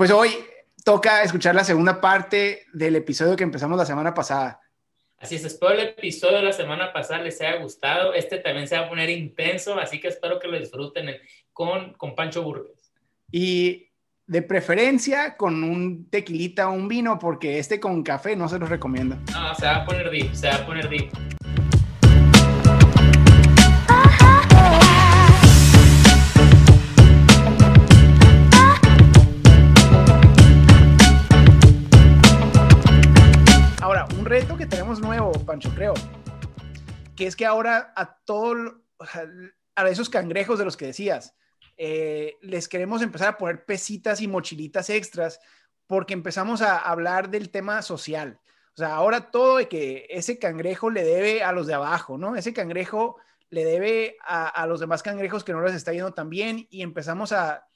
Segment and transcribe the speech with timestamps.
[0.00, 0.30] pues hoy
[0.82, 4.58] toca escuchar la segunda parte del episodio que empezamos la semana pasada.
[5.18, 8.14] Así es, espero el episodio de la semana pasada les haya gustado.
[8.14, 11.18] Este también se va a poner intenso, así que espero que lo disfruten
[11.52, 12.94] con, con Pancho Burgues.
[13.30, 13.90] Y
[14.26, 18.70] de preferencia con un tequilita o un vino, porque este con café no se los
[18.70, 19.16] recomiendo.
[19.30, 21.10] No, se va a poner deep, se va a poner deep.
[34.30, 35.92] Reto que tenemos nuevo, Pancho, creo,
[37.16, 38.74] que es que ahora a todos,
[39.74, 41.34] a esos cangrejos de los que decías,
[41.76, 45.40] eh, les queremos empezar a poner pesitas y mochilitas extras
[45.88, 48.38] porque empezamos a hablar del tema social.
[48.74, 52.36] O sea, ahora todo de que ese cangrejo le debe a los de abajo, ¿no?
[52.36, 53.16] Ese cangrejo
[53.48, 56.82] le debe a, a los demás cangrejos que no les está yendo tan bien y
[56.82, 57.66] empezamos a,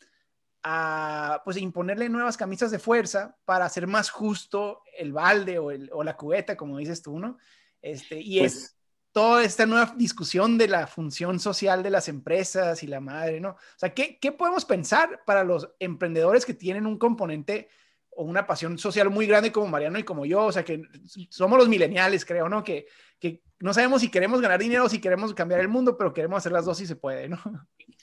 [0.66, 5.90] a pues imponerle nuevas camisas de fuerza para hacer más justo el balde o, el,
[5.92, 7.36] o la cubeta, como dices tú, ¿no?
[7.82, 8.76] Este, y es pues
[9.12, 13.50] toda esta nueva discusión de la función social de las empresas y la madre, ¿no?
[13.50, 17.68] O sea, ¿qué, ¿qué, podemos pensar para los emprendedores que tienen un componente
[18.08, 20.46] o una pasión social muy grande como Mariano y como yo?
[20.46, 20.82] O sea, que
[21.28, 22.64] somos los mileniales, creo, ¿no?
[22.64, 22.86] Que,
[23.24, 26.38] que no sabemos si queremos ganar dinero o si queremos cambiar el mundo, pero queremos
[26.38, 27.38] hacer las dos si se puede, ¿no?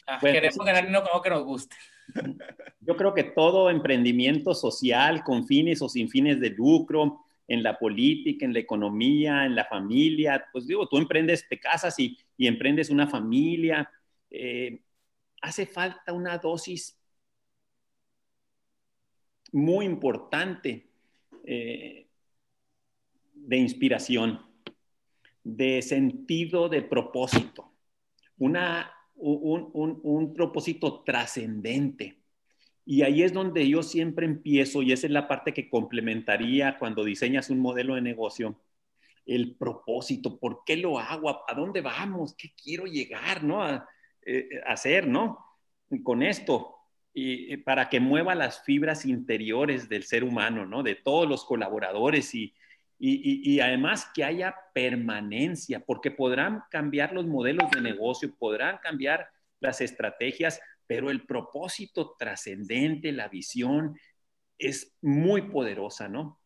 [0.08, 1.76] Ah, queremos ganar dinero como que nos guste.
[2.80, 7.78] Yo creo que todo emprendimiento social, con fines o sin fines de lucro, en la
[7.78, 12.48] política, en la economía, en la familia, pues digo, tú emprendes, te casas y, y
[12.48, 13.92] emprendes una familia,
[14.30, 14.82] eh,
[15.42, 16.98] hace falta una dosis
[19.52, 20.88] muy importante
[21.44, 22.08] eh,
[23.34, 24.40] de inspiración,
[25.44, 27.74] de sentido de propósito,
[28.38, 32.18] una un, propósito trascendente.
[32.86, 37.04] Y ahí es donde yo siempre empiezo, y esa es la parte que complementaría cuando
[37.04, 38.60] diseñas un modelo de negocio,
[39.26, 41.30] el propósito, ¿por qué lo hago?
[41.48, 42.36] ¿A dónde vamos?
[42.36, 43.64] ¿Qué quiero llegar, no?
[43.64, 43.88] A,
[44.26, 45.46] eh, hacer, ¿no?
[46.04, 46.76] Con esto,
[47.14, 50.82] y, para que mueva las fibras interiores del ser humano, ¿no?
[50.82, 52.54] De todos los colaboradores y,
[53.04, 59.28] y, además que haya permanencia, porque podrán cambiar los modelos de negocio, podrán cambiar
[59.60, 63.98] las estrategias, pero el propósito trascendente, la visión,
[64.60, 66.40] es muy poderosa, ¿no?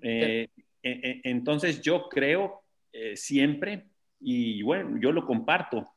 [0.00, 0.46] Eh,
[0.80, 2.62] e, e, entonces yo creo
[2.92, 3.86] eh, siempre,
[4.20, 5.88] y bueno, yo lo comparto,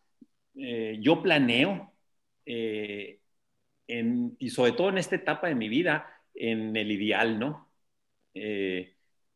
[0.56, 1.94] eh, yo planeo,
[2.46, 7.70] y sobre todo en esta etapa de mi vida, en el ideal, ¿no?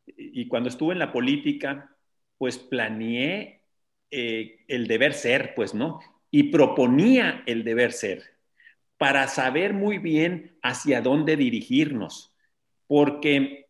[0.06, 1.96] Y cuando estuve en la política,
[2.38, 3.64] pues planeé
[4.12, 6.00] eh, el deber ser, pues, ¿no?
[6.30, 8.34] Y proponía el deber ser
[8.97, 12.36] para saber muy bien hacia dónde dirigirnos,
[12.86, 13.69] porque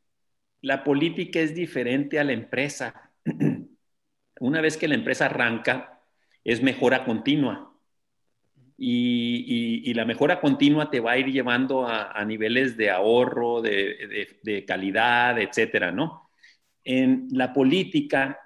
[0.62, 3.12] la política es diferente a la empresa.
[4.40, 6.02] Una vez que la empresa arranca,
[6.44, 7.74] es mejora continua.
[8.78, 14.66] Y, la mejora continua te va a ir llevando a, niveles de ahorro, de, de
[14.66, 16.23] calidad, etcétera, ¿no?
[16.84, 18.40] En la política,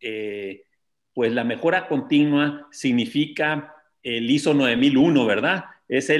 [0.00, 0.64] eh,
[1.12, 5.64] pues la mejora continua significa el ISO 9001, ¿verdad?
[5.88, 6.10] Es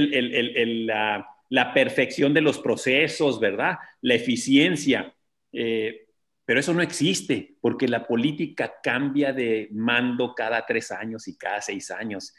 [1.48, 3.78] la, perfección de los procesos, ¿verdad?
[4.02, 5.14] La eficiencia.
[5.52, 6.06] Eh,
[6.44, 11.60] pero eso no existe porque la política cambia de mando cada tres años y cada
[11.60, 12.34] seis años.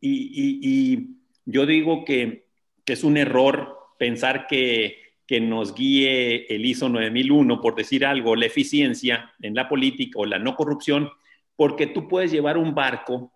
[0.00, 2.46] y, yo digo que
[2.86, 5.01] es un error pensar que
[5.32, 10.26] que nos guíe el ISO 9001, por decir algo, la eficiencia en la política o
[10.26, 11.08] la no corrupción,
[11.56, 13.32] porque tú puedes llevar un barco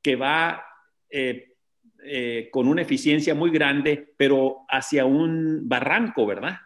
[0.00, 0.64] que va
[1.10, 1.56] eh,
[2.04, 6.58] eh, con una eficiencia muy grande, pero hacia un barranco, ¿verdad?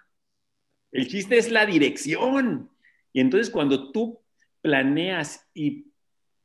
[0.92, 2.68] El chiste es la dirección.
[3.14, 4.20] Y entonces cuando tú
[4.60, 5.86] planeas y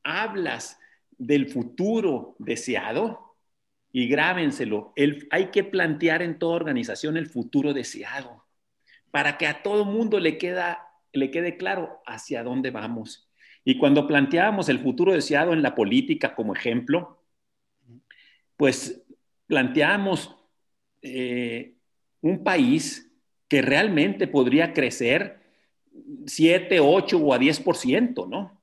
[0.04, 0.80] hablas
[1.18, 3.31] del futuro deseado,
[3.94, 8.46] y grábenselo, el, hay que plantear en toda organización el futuro deseado
[9.12, 13.30] para que a todo mundo le, queda, le quede claro hacia dónde vamos.
[13.66, 17.22] Y cuando planteábamos el futuro deseado en la política como ejemplo,
[18.56, 19.04] pues
[19.48, 20.36] planteábamos
[21.02, 21.76] eh,
[22.22, 23.12] un país
[23.48, 25.42] que realmente podría crecer
[26.26, 28.62] 7, 8 o a 10%, ¿no?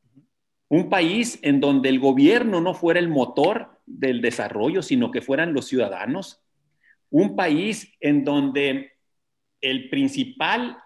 [0.68, 5.52] Un país en donde el gobierno no fuera el motor del desarrollo, sino que fueran
[5.52, 6.42] los ciudadanos.
[7.10, 8.92] Un país en donde
[9.60, 10.78] el principal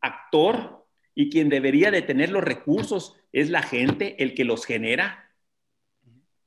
[0.00, 5.30] actor y quien debería de tener los recursos es la gente, el que los genera.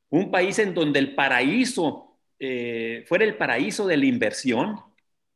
[0.10, 2.08] Un país en donde el paraíso
[2.40, 4.80] eh, fuera el paraíso de la inversión,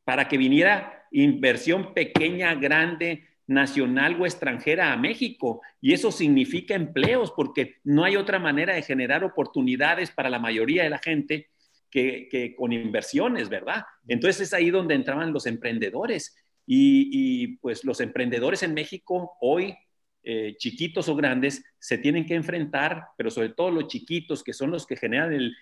[0.04, 5.62] para que viniera inversión pequeña, grande, nacional o extranjera a México.
[5.82, 10.84] Y eso significa empleos, porque no hay otra manera de generar oportunidades para la mayoría
[10.84, 11.50] de la gente
[11.90, 13.84] que, con inversiones, ¿verdad?
[14.08, 16.36] Entonces es ahí donde entraban los emprendedores.
[16.66, 19.76] Y, pues los emprendedores en México hoy,
[20.24, 24.72] eh, chiquitos o grandes, se tienen que enfrentar, pero sobre todo los chiquitos, que son
[24.72, 25.54] los que generan el,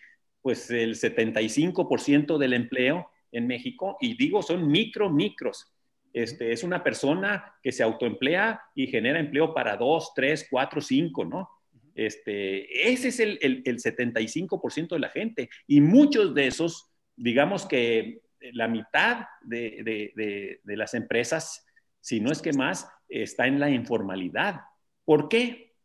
[0.41, 5.73] pues el 75% del empleo en México, y digo, son micro, micros.
[6.13, 11.25] Este, es una persona que se autoemplea y genera empleo para dos, tres, cuatro, cinco,
[11.25, 11.49] ¿no?
[11.95, 15.49] Este, ese es el, el, 75% de la gente.
[15.67, 18.21] Y muchos de esos, digamos que
[18.53, 21.65] la mitad de, de, de, las empresas,
[21.99, 24.61] si no es que más, está en la informalidad.
[25.03, 25.75] ¿Por qué?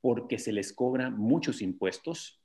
[0.00, 2.40] Porque se les cobra muchos impuestos,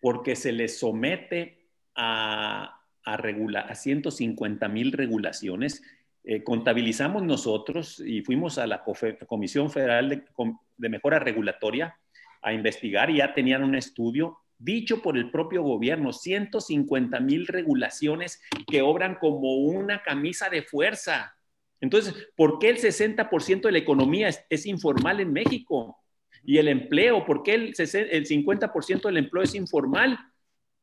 [0.00, 5.82] porque se les somete a, a, a 150 mil regulaciones.
[6.22, 8.82] Eh, contabilizamos nosotros y fuimos a la
[9.26, 10.22] Comisión Federal de,
[10.76, 11.98] de, Mejora Regulatoria
[12.42, 18.42] a investigar y ya tenían un estudio dicho por el propio gobierno, 150 mil regulaciones
[18.66, 21.34] que obran como una camisa de fuerza.
[21.80, 25.96] Entonces, ¿por qué el 60% de la economía es, es, informal en México?
[26.44, 30.18] Y el empleo, ¿por qué el, el 50% del empleo es informal?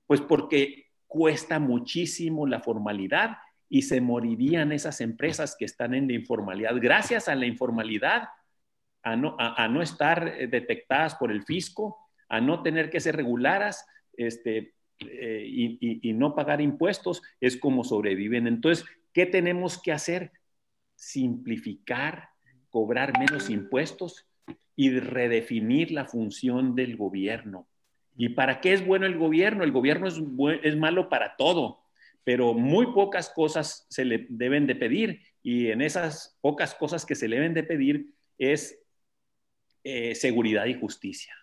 [0.08, 3.38] Pues porque cuesta muchísimo la formalidad
[3.70, 6.76] y se morirían esas empresas que están en la informalidad.
[6.80, 8.30] Gracias a la informalidad,
[9.04, 11.98] a no, a, no estar eh, detectadas por el fisco,
[12.30, 17.84] a no tener que ser reguladas este, eh, y, y, no pagar impuestos, es como
[17.84, 18.48] sobreviven.
[18.48, 20.32] Entonces, ¿qué tenemos que hacer?
[20.96, 22.30] Simplificar,
[22.70, 24.26] cobrar menos impuestos
[24.76, 27.68] y redefinir la función del gobierno.
[28.18, 29.64] ¿Y para qué es bueno el gobierno?
[29.64, 30.20] El gobierno es,
[30.64, 31.84] es malo para todo,
[32.24, 37.16] pero muy pocas cosas se le deben de pedir y en esas pocas cosas que
[37.16, 38.84] se le deben de pedir es
[39.84, 41.34] eh, seguridad y justicia,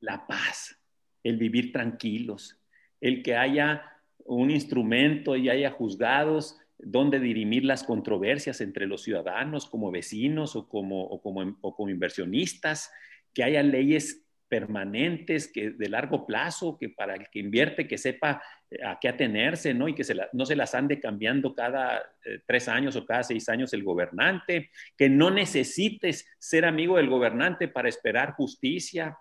[0.00, 0.78] la paz,
[1.22, 2.60] el vivir tranquilos,
[3.00, 3.82] el que haya
[4.18, 10.68] un instrumento y haya juzgados donde dirimir las controversias entre los ciudadanos como vecinos o
[10.68, 12.92] como, o como, o como inversionistas,
[13.32, 14.23] que haya leyes
[14.54, 18.40] permanentes, que de largo plazo, que para el que invierte, que sepa
[18.70, 19.88] eh, a qué atenerse, ¿no?
[19.88, 23.48] Y que se no se las ande cambiando cada eh, tres años o cada seis
[23.48, 29.18] años el gobernante, que no necesites ser amigo del gobernante para esperar justicia.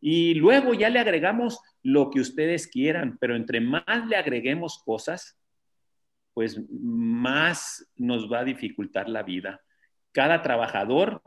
[0.00, 5.38] Y luego ya le agregamos lo que ustedes quieran, pero entre más le agreguemos cosas,
[6.32, 9.60] pues más nos va a dificultar la vida.
[10.12, 11.22] Cada trabajador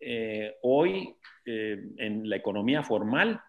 [0.00, 1.14] eh, hoy
[1.46, 3.40] eh, en la economía formal,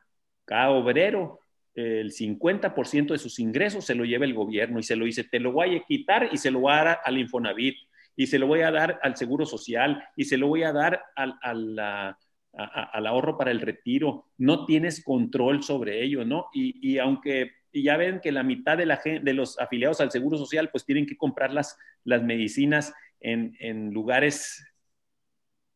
[0.46, 1.42] cada obrero,
[1.74, 5.40] el 50% de sus ingresos se lo lleva el gobierno y se lo dice, te
[5.40, 7.78] lo voy a quitar y se lo voy a dar al Infonavit
[8.16, 11.04] y se lo voy a dar al Seguro Social y se lo voy a dar
[11.16, 14.26] al, al, ahorro para el retiro.
[14.40, 16.48] No tienes control sobre ello, ¿no?
[16.52, 20.70] Y, aunque ya ven que la mitad de, la, de los afiliados al Seguro Social
[20.72, 24.66] pues tienen que comprar las, las medicinas en, en lugares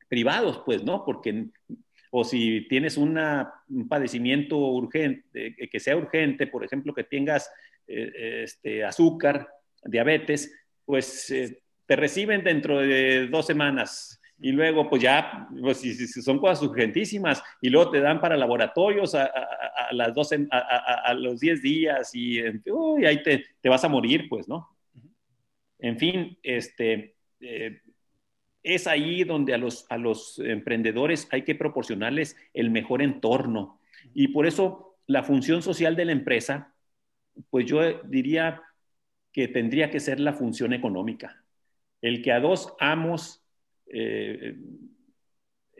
[0.07, 1.05] privados, pues, ¿no?
[1.05, 1.45] Porque
[2.11, 3.17] o si tienes un
[3.89, 7.49] padecimiento urgente, que sea urgente, por ejemplo, que tengas
[7.87, 9.47] eh, este, azúcar,
[9.83, 10.53] diabetes,
[10.85, 16.39] pues eh, te reciben dentro de dos semanas y luego pues ya, pues si, son
[16.39, 19.29] cosas urgentísimas y luego te dan para laboratorios a,
[19.91, 24.67] las 12, a, los 10 días y, ahí te, te, vas a morir, pues, ¿no?
[25.79, 27.81] En fin, este, eh,
[28.63, 33.79] es ahí donde a los, a los emprendedores hay que proporcionarles el mejor entorno.
[34.13, 36.73] Y por eso la función social de la empresa,
[37.49, 38.61] pues yo diría
[39.31, 41.43] que tendría que ser la función económica.
[42.01, 43.43] El que a dos amos
[43.87, 44.57] eh,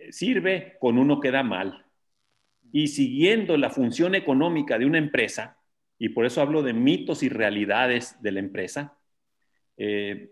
[0.10, 1.86] sirve, con uno queda mal.
[2.72, 5.58] Y siguiendo la función económica de una empresa,
[5.98, 8.98] y por eso hablo de mitos y realidades de la empresa,
[9.78, 10.32] eh,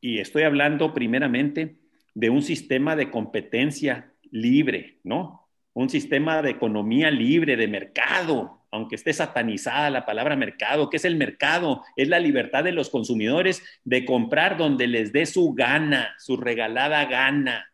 [0.00, 1.76] y estoy hablando primeramente
[2.14, 5.48] de un sistema de competencia libre, ¿no?
[5.72, 10.88] Un sistema de economía libre, de mercado, aunque esté satanizada la palabra mercado.
[10.88, 11.82] ¿Qué es el mercado?
[11.96, 17.04] Es la libertad de los consumidores de comprar donde les dé su gana, su regalada
[17.04, 17.70] gana.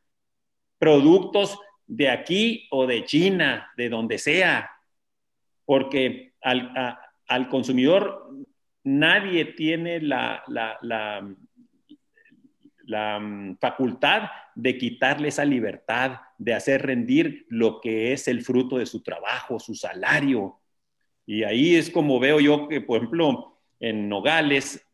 [0.79, 4.73] Productos de aquí o de China, de donde sea.
[5.65, 8.29] Porque al, consumidor
[8.83, 11.25] nadie tiene la, la
[12.87, 18.87] mm, facultad de quitarle esa libertad, de hacer rendir lo que es el fruto de
[18.87, 20.59] su trabajo, su salario.
[21.27, 24.87] Y ahí es como veo yo que, por ejemplo, en Nogales,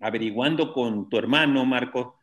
[0.00, 2.18] averiguando con tu hermano, Marco,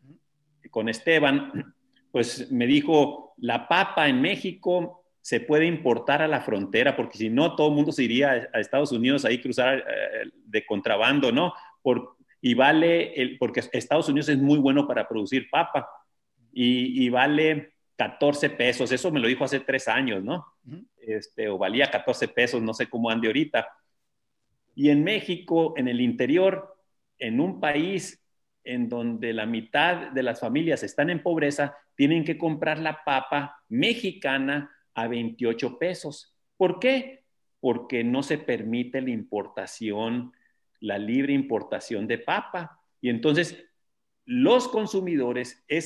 [0.70, 1.74] con Esteban,
[2.12, 7.30] pues me dijo, la papa en México se puede importar a la frontera, porque si
[7.30, 11.54] no, todo el mundo se iría a Estados Unidos ahí cruzar eh, de contrabando, ¿no?
[11.82, 15.88] Por, y vale, el, porque Estados Unidos es muy bueno para producir papa,
[16.52, 20.46] y, y, vale 14 pesos, eso me lo dijo hace tres años, ¿no?
[21.02, 23.68] este, o valía 14 pesos, no sé cómo ande ahorita.
[24.76, 26.78] Y en México, en el interior,
[27.18, 28.24] en un país
[28.64, 33.64] en donde la mitad de las familias están en pobreza, tienen que comprar la papa
[33.70, 36.36] mexicana a 28 pesos.
[36.58, 37.24] ¿Por qué?
[37.60, 40.34] Porque no se permite la importación,
[40.82, 42.80] la libre importación de papa.
[43.00, 43.64] Y entonces
[44.26, 45.78] los consumidores, e,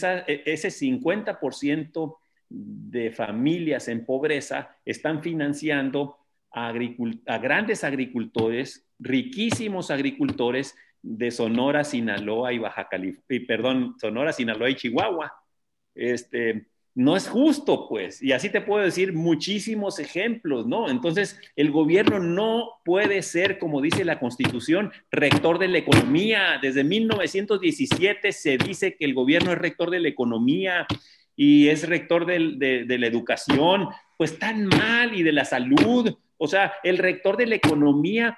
[0.46, 2.18] ese 50%
[2.50, 6.18] de familias en pobreza están financiando
[6.52, 14.70] a, a grandes agricultores, riquísimos agricultores de Sonora, Sinaloa y Baja California, perdón, Sonora, Sinaloa
[14.70, 15.34] y Chihuahua.
[15.94, 20.90] Este, no es justo, pues, y así te puedo decir muchísimos ejemplos, ¿no?
[20.90, 26.58] Entonces, el gobierno no puede ser, como dice la Constitución, rector de la economía.
[26.62, 30.88] Desde 1917 se dice que el gobierno es rector de la economía
[31.36, 36.18] y es rector de, de la educación, pues tan mal, y de la salud.
[36.38, 38.38] O sea, el rector de la economía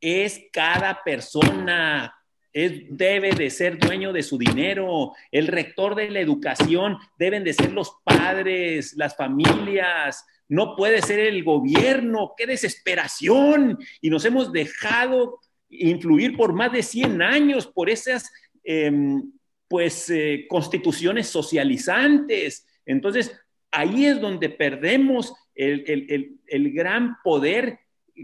[0.00, 2.14] es cada persona,
[2.52, 5.12] debe de ser dueño de su dinero.
[5.30, 10.24] El rector de la educación deben de ser los padres, las familias.
[10.48, 12.34] No puede ser el gobierno.
[12.36, 13.78] ¡Qué desesperación!
[14.00, 15.40] Y nos hemos dejado
[15.70, 18.30] influir por más de 100 años por esas,
[18.62, 19.32] em,
[19.68, 22.66] pues, eh, constituciones socializantes.
[22.84, 23.34] Entonces,
[23.70, 27.78] ahí es donde perdemos el, el, el gran poder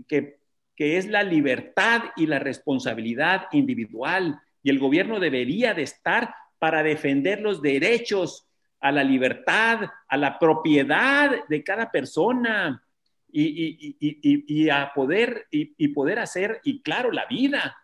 [0.07, 0.38] que
[0.79, 4.41] que es la libertad y la responsabilidad individual.
[4.63, 8.47] Y el gobierno debería de estar para defender los derechos
[8.79, 12.81] a la libertad, a la propiedad de cada persona
[13.29, 17.77] y, a poder, y, poder hacer, y claro, la vida.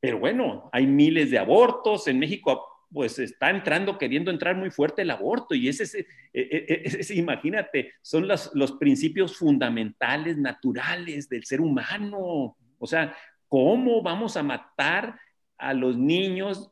[0.00, 2.08] Pero bueno, hay miles de abortos.
[2.08, 5.56] En México pues está entrando, queriendo entrar muy fuerte el aborto.
[5.56, 12.56] Y ese, e, e, e, imagínate, son los, los principios fundamentales, naturales del ser humano.
[12.78, 13.16] O sea,
[13.48, 15.18] ¿cómo vamos a matar
[15.58, 16.70] a los niños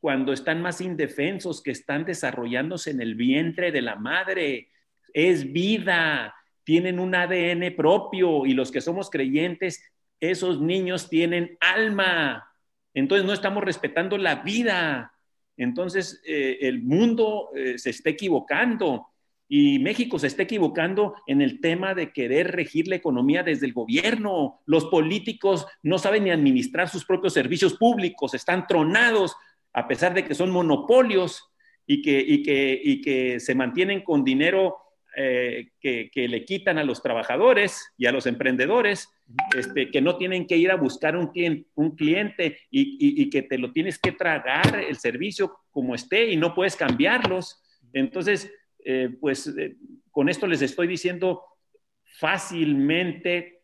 [0.00, 4.68] cuando están más indefensos, que están desarrollándose en el vientre de la madre?
[5.14, 9.82] Es vida, tienen un ADN propio y los que somos creyentes,
[10.20, 12.52] esos niños tienen alma.
[12.92, 15.13] Entonces no estamos respetando la vida
[15.56, 19.06] entonces, eh, el mundo eh, se está equivocando
[19.48, 23.72] y México se está equivocando en el tema de querer regir la economía desde el
[23.72, 24.62] gobierno.
[24.66, 29.36] Los políticos no saben ni administrar sus propios servicios públicos, están tronados
[29.72, 31.50] a pesar de que son monopolios
[31.86, 34.76] y que, y que, y que se mantienen con dinero
[35.16, 39.08] eh, que, le quitan a los trabajadores y a los emprendedores,
[39.56, 43.58] este, que no tienen que ir a buscar un cliente, un cliente y, que te
[43.58, 47.62] lo tienes que tragar el servicio como esté y no puedes cambiarlos.
[47.92, 48.52] Entonces,
[48.84, 49.76] eh, pues eh,
[50.10, 51.42] con esto les estoy diciendo
[52.18, 53.62] fácilmente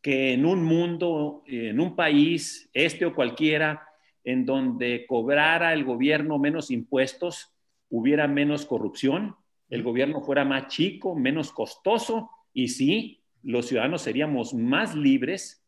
[0.00, 3.86] que en un mundo, en un país, este o cualquiera,
[4.24, 7.52] en donde cobrara el gobierno menos impuestos,
[7.88, 9.36] hubiera menos corrupción,
[9.72, 15.66] el gobierno fuera más chico, menos costoso y sí, los ciudadanos seríamos más libres,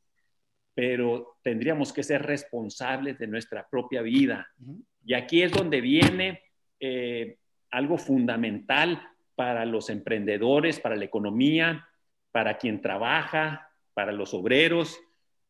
[0.74, 4.46] pero tendríamos que ser responsables de nuestra propia vida.
[5.06, 6.42] Y aquí es donde viene
[6.78, 7.38] eh,
[7.70, 9.02] algo fundamental
[9.36, 11.88] para los emprendedores, para la economía,
[12.30, 15.00] para quien trabaja, para los obreros,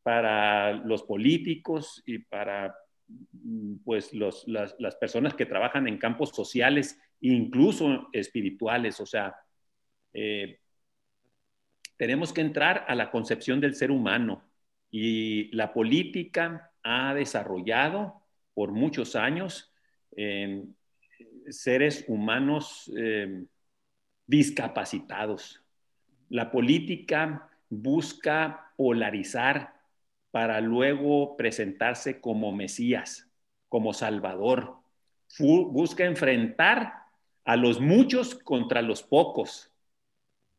[0.04, 2.72] para los políticos y para
[3.08, 9.00] mm, pues las, las, personas que trabajan en campos sociales incluso espirituales.
[9.00, 9.34] O sea,
[10.12, 10.58] eh,
[11.96, 14.44] tenemos que entrar a la concepción del ser humano
[14.90, 18.22] y la política ha desarrollado
[18.54, 19.72] por muchos años
[21.48, 23.44] seres humanos eh,
[24.26, 25.62] discapacitados.
[26.28, 29.74] La política busca polarizar
[30.30, 33.30] para luego presentarse como Mesías,
[33.68, 34.78] como Salvador.
[35.38, 37.03] busca enfrentar
[37.44, 39.70] a los muchos contra los pocos,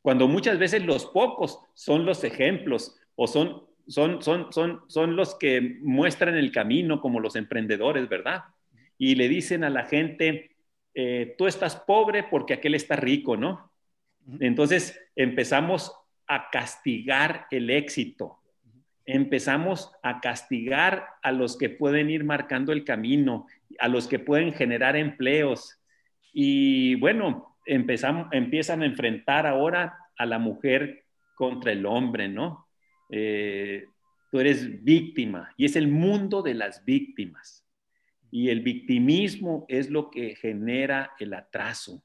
[0.01, 5.35] cuando muchas veces los pocos son los ejemplos o son, son, son, son, son los
[5.35, 8.43] que muestran el camino como los emprendedores, ¿verdad?
[8.97, 10.51] Y le dicen a la gente,
[10.93, 13.71] eh, tú estás pobre porque aquel está rico, ¿no?
[14.39, 15.91] Entonces empezamos
[16.27, 18.39] a castigar el éxito.
[19.05, 23.45] Empezamos a castigar a los que pueden ir marcando el camino,
[23.79, 25.79] a los que pueden generar empleos.
[26.37, 32.67] Y bueno, empezamos, empiezan a enfrentar ahora a la mujer contra el hombre, ¿no?
[33.09, 33.85] Eh,
[34.29, 37.65] tú eres víctima y es el mundo de las víctimas.
[38.31, 42.03] Y el victimismo es lo que genera el atraso.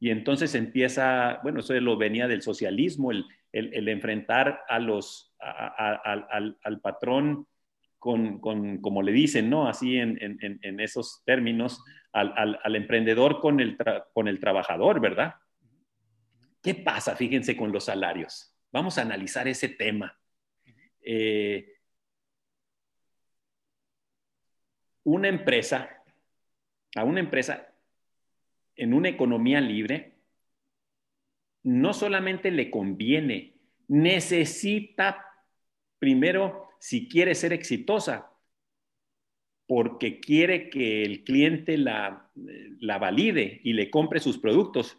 [0.00, 7.46] Y entonces empieza, bueno, eso lo venía del socialismo, el, enfrentar a los, al, patrón
[8.00, 9.68] con, como le dicen, ¿no?
[9.68, 11.80] Así en, esos términos,
[12.16, 13.76] al, emprendedor con el,
[14.14, 15.34] con el trabajador, ¿verdad?
[16.62, 18.54] ¿Qué pasa, fíjense, con los salarios?
[18.72, 20.18] Vamos a analizar ese tema.
[21.00, 21.74] Eh,
[25.04, 26.02] una empresa,
[26.96, 27.68] a una empresa
[28.74, 30.14] en una economía libre,
[31.62, 33.54] no solamente le conviene,
[33.88, 35.24] necesita
[35.98, 38.30] primero, si quiere ser exitosa,
[39.66, 42.30] porque quiere que el cliente la,
[42.80, 44.96] la valide y le compre sus productos,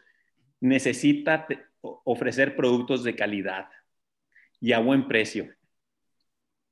[0.59, 1.47] necesita
[1.81, 3.69] ofrecer productos de calidad
[4.59, 5.49] y a buen precio.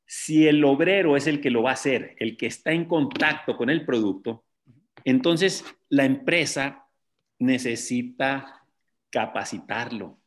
[0.06, 3.58] Si el obrero es el que lo va a hacer, el que está en contacto
[3.58, 4.44] con el producto,
[5.04, 6.88] entonces la empresa
[7.40, 8.66] necesita
[9.10, 10.20] capacitarlo.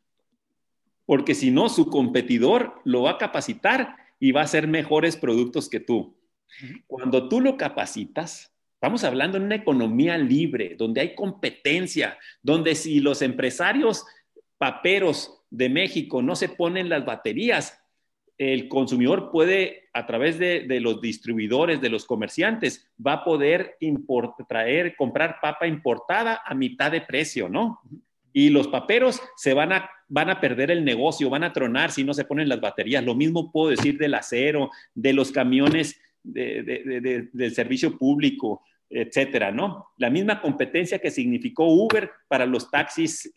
[1.04, 5.68] Porque si no, su competidor lo va a capacitar y va a hacer mejores productos
[5.68, 6.17] que tú.
[6.86, 13.00] Cuando tú lo capacitas, estamos hablando en una economía libre, donde hay competencia, donde si
[13.00, 14.04] los empresarios
[14.56, 17.80] paperos de México no se ponen las baterías,
[18.38, 23.76] el consumidor puede, a través de, los distribuidores, de los comerciantes, va a poder
[24.48, 27.80] traer, comprar papa importada a mitad de precio, ¿no?
[28.32, 32.04] Y los paperos se van a, van a perder el negocio, van a tronar si
[32.04, 33.04] no se ponen las baterías.
[33.04, 39.88] Lo mismo puedo decir del acero, de los camiones del servicio público, etcétera, ¿no?
[39.98, 43.32] La misma competencia que significó Uber para los taxis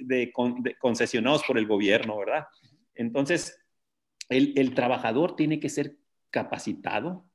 [0.79, 2.45] concesionados por el gobierno, ¿verdad?
[2.95, 3.59] Entonces,
[4.29, 5.97] el, trabajador tiene que ser
[6.29, 7.25] capacitado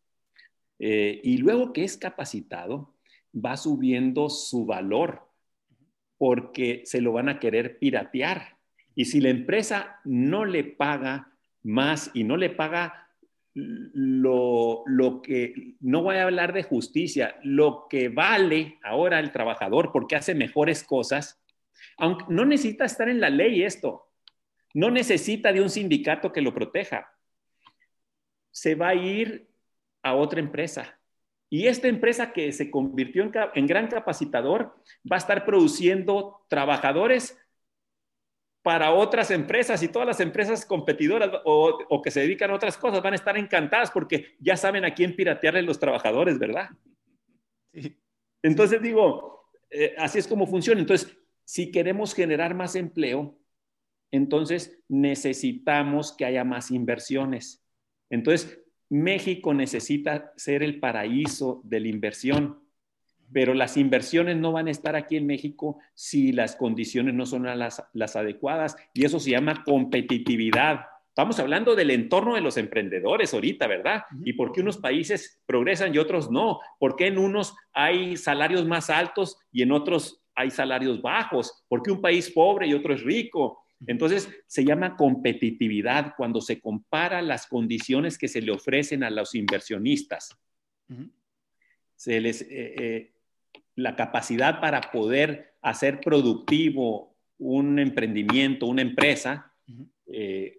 [0.79, 2.95] eh, y luego que es capacitado,
[3.35, 5.29] va subiendo su valor
[6.19, 8.57] porque se lo van a querer piratear.
[8.95, 11.33] Y si la empresa no le paga
[11.63, 13.06] más y no le paga
[13.57, 19.93] lo, lo, que, no voy a hablar de justicia, lo que vale ahora el trabajador
[19.93, 21.41] porque hace mejores cosas,
[21.97, 24.11] aunque no necesita estar en la ley esto,
[24.75, 27.11] no necesita de un sindicato que lo proteja.
[28.51, 29.49] Se va a ir
[30.03, 31.01] a otra empresa.
[31.49, 34.77] Y esta empresa que se convirtió en, gran capacitador
[35.11, 37.39] va a estar produciendo trabajadores
[38.67, 43.01] para otras empresas y todas las empresas competidoras o, que se dedican a otras cosas
[43.01, 46.71] van a estar encantadas porque ya saben a quién piratearle los trabajadores, ¿verdad?
[48.43, 50.81] Entonces digo, eh, así es como funciona.
[50.81, 53.39] Entonces, si queremos generar más empleo,
[54.11, 57.65] entonces necesitamos que haya más inversiones.
[58.11, 62.66] Entonces, México necesita ser el paraíso de la inversión,
[63.33, 67.45] pero las inversiones no van a estar aquí en México si las condiciones no son
[67.45, 70.87] las, adecuadas y eso se llama competitividad.
[71.09, 74.03] Estamos hablando del entorno de los emprendedores ahorita, ¿verdad?
[74.23, 76.61] Y por qué unos países progresan y otros no.
[76.79, 81.65] ¿Por qué en unos hay salarios más altos y en otros hay salarios bajos?
[81.69, 83.63] ¿Por qué un país pobre y otro es rico?
[83.87, 89.35] Entonces, se llama competitividad cuando se compara las condiciones que se le ofrecen a los
[89.35, 90.37] inversionistas.
[91.95, 93.13] Se les, eh, eh,
[93.77, 99.53] la capacidad para poder hacer productivo un emprendimiento, una empresa,
[100.07, 100.59] eh,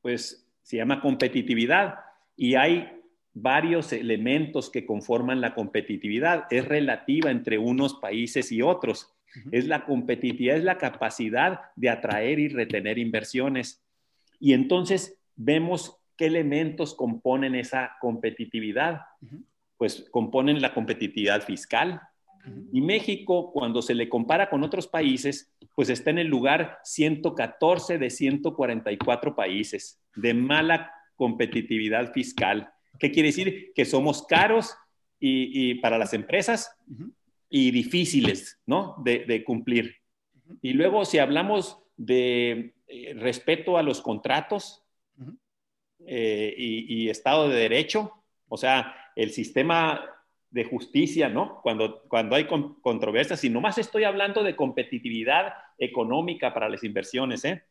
[0.00, 1.96] pues se llama competitividad
[2.36, 2.88] y hay
[3.32, 6.46] varios elementos que conforman la competitividad.
[6.50, 9.14] Es relativa entre unos países y otros.
[9.50, 13.84] Es la competitividad, es la capacidad de atraer y retener inversiones.
[14.40, 19.02] Y entonces vemos qué elementos componen esa competitividad.
[19.76, 22.00] Pues componen la competitividad fiscal.
[22.72, 27.98] Y México, cuando se le compara con otros países, pues está en el lugar 114
[27.98, 32.70] de 144 países de mala competitividad fiscal.
[32.98, 33.72] ¿Qué quiere decir?
[33.74, 34.74] Que somos caros
[35.20, 36.76] y, para las empresas
[37.50, 38.96] y difíciles, ¿no?
[39.04, 39.96] De, cumplir.
[40.62, 44.84] Y luego, si hablamos de eh, respeto a los contratos
[46.06, 48.12] eh, y, Estado de Derecho,
[48.48, 50.17] o sea, el sistema
[50.50, 51.60] de justicia, ¿no?
[51.62, 57.64] Cuando, cuando hay controversias, y nomás estoy hablando de competitividad económica para las inversiones, ¿eh?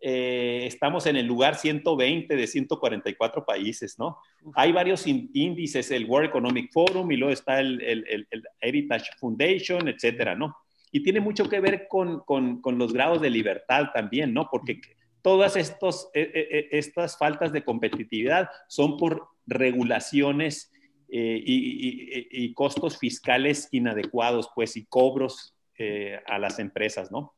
[0.00, 4.18] eh, estamos en el lugar 120 de 144 países, ¿no?
[4.54, 8.26] Hay varios índices, el World Economic Forum y luego está el, el,
[8.60, 10.56] Heritage Foundation, etcétera, ¿no?
[10.90, 14.48] Y tiene mucho que ver con, con, con los grados de libertad también, ¿no?
[14.50, 14.80] Porque
[15.22, 20.72] todas estos, e, e, e, estas faltas de competitividad son por regulaciones
[21.10, 27.34] eh, y, costos fiscales inadecuados, pues, y cobros eh, a las empresas, ¿no?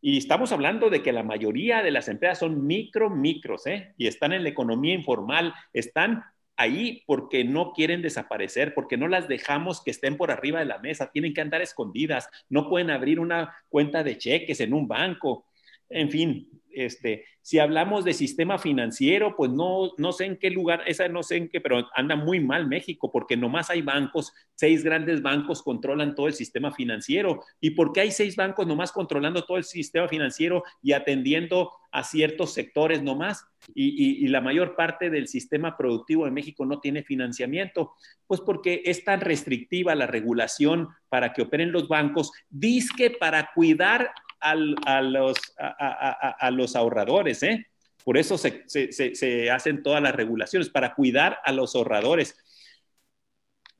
[0.00, 3.94] Y estamos hablando de que la mayoría de las empresas son micro, micros, ¿eh?
[3.96, 6.24] Y están en la economía informal, están
[6.56, 10.78] ahí porque no quieren desaparecer, porque no las dejamos que estén por arriba de la
[10.78, 15.46] mesa, tienen que andar escondidas, no pueden abrir una cuenta de cheques en un banco.
[15.88, 20.82] En fin, este, si hablamos de sistema financiero, pues no, no sé en qué lugar,
[20.86, 24.84] esa no sé en qué, pero anda muy mal México, porque nomás hay bancos, seis
[24.84, 27.42] grandes bancos controlan todo el sistema financiero.
[27.60, 32.04] ¿Y por qué hay seis bancos nomás controlando todo el sistema financiero y atendiendo a
[32.04, 33.46] ciertos sectores nomás?
[33.74, 37.94] Y, y, la mayor parte del sistema productivo de México no tiene financiamiento,
[38.26, 44.10] pues porque es tan restrictiva la regulación para que operen los bancos, disque para cuidar
[44.40, 44.54] a,
[45.02, 47.66] los, a, los, ahorradores, ¿eh?
[48.04, 52.36] Por eso se, se, hacen todas las regulaciones, para cuidar a los ahorradores.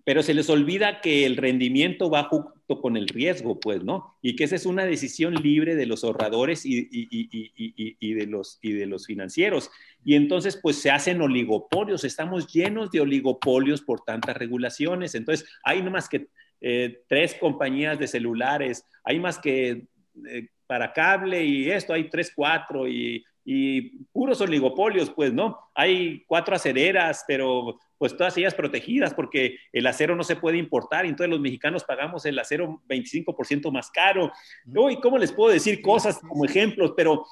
[0.05, 4.17] Pero se les olvida que el rendimiento va junto con el riesgo, pues, ¿no?
[4.23, 8.27] Y que esa es una decisión libre de los ahorradores y, y, y, y, de,
[8.27, 9.71] los, y de los financieros.
[10.05, 12.05] Y entonces, pues, se hacen oligopolios.
[12.05, 15.15] Estamos llenos de oligopolios por tantas regulaciones.
[15.15, 16.29] Entonces, hay no más que
[16.61, 19.87] eh, tres compañías de celulares, hay más que
[20.29, 25.59] eh, para cable y esto, hay tres, cuatro y, y, puros oligopolios, pues, ¿no?
[25.75, 31.07] Hay cuatro acereras, pero pues todas ellas protegidas porque el acero no se puede importar
[31.07, 34.33] y entonces los mexicanos pagamos el acero 25% más caro.
[34.67, 36.93] Uy, ¿cómo les puedo decir cosas como ejemplos?
[36.97, 37.25] Pero,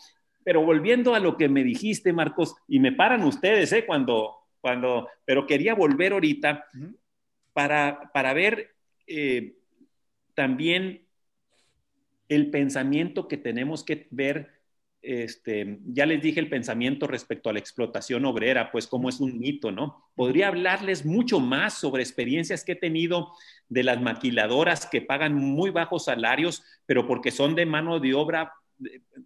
[0.45, 3.85] pero volviendo a lo que me dijiste, Marcos, y me paran ustedes, ¿eh?
[3.85, 6.65] Cuando, cuando, pero quería volver ahorita
[7.53, 8.75] para, para ver
[9.07, 9.57] eh,
[10.35, 11.04] también
[12.29, 14.51] el pensamiento que tenemos que ver,
[15.03, 19.39] este, ya les dije el pensamiento respecto a la explotación obrera, pues como es un
[19.39, 20.11] mito, ¿no?
[20.15, 23.33] Podría hablarles mucho más sobre experiencias que he tenido
[23.69, 28.53] de las maquiladoras que pagan muy bajos salarios, pero porque son de mano de obra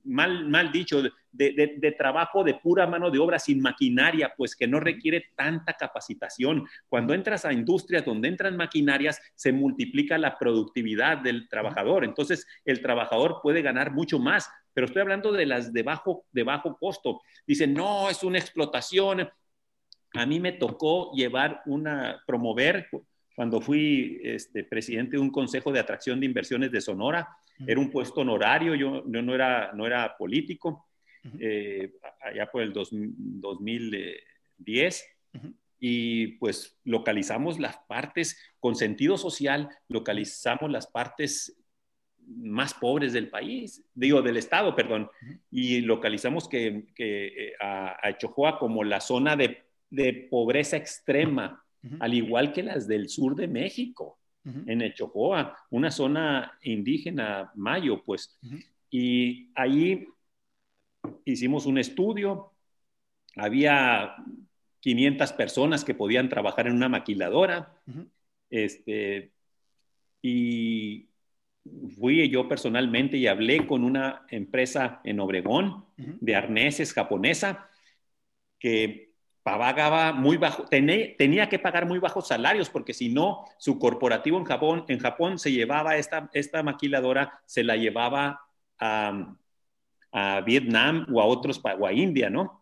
[0.05, 4.81] mal, mal dicho, de, trabajo de pura mano de obra sin maquinaria, pues que no
[4.81, 6.67] requiere tanta capacitación.
[6.89, 12.05] Cuando entras a industrias donde entran maquinarias, se multiplica la productividad del trabajador.
[12.05, 16.43] Entonces, el trabajador puede ganar mucho más, pero estoy hablando de las de bajo, de
[16.43, 17.21] bajo costo.
[17.47, 19.29] Dicen, no, es una explotación.
[20.15, 22.89] A mí me tocó llevar una, promover,
[23.39, 27.29] cuando fui este, presidente de un consejo de atracción de inversiones de Sonora,
[27.67, 30.87] era un puesto honorario, yo, no, era, no era político,
[31.39, 35.05] eh, allá por el 2010.
[35.81, 41.57] Y pues localizamos las partes con sentido social, localizamos las partes
[42.27, 45.09] más pobres del país, digo, del Estado, perdón,
[45.51, 51.65] y localizamos que, que eh, a, a, Chojoa como la zona de, de pobreza extrema,
[52.01, 54.18] al igual que las del sur de México
[54.67, 58.39] en Echocoa, una zona indígena mayo, pues.
[58.91, 60.07] Y ahí
[61.25, 62.53] hicimos un estudio,
[63.37, 64.17] había
[64.81, 67.75] 500 personas que podían trabajar en una maquiladora,
[68.51, 69.33] este,
[70.23, 71.09] y
[71.99, 77.69] fui yo personalmente y hablé con una empresa en Obregón de arneses japonesa
[78.59, 79.08] que
[79.57, 84.45] pagaba muy bajo, tenía, que pagar muy bajos salarios porque si no, su corporativo en
[84.45, 88.41] Japón, en Japón se llevaba esta, esta maquiladora, se la llevaba
[88.79, 89.35] a,
[90.45, 92.61] Vietnam o a otros, o a India, ¿no?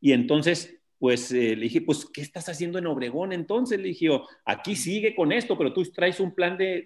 [0.00, 3.78] Y entonces, pues eh, le dije, pues, ¿qué estás haciendo en Obregón entonces?
[3.78, 4.08] Le dije,
[4.44, 6.82] aquí sigue con esto, pero tú traes un plan de,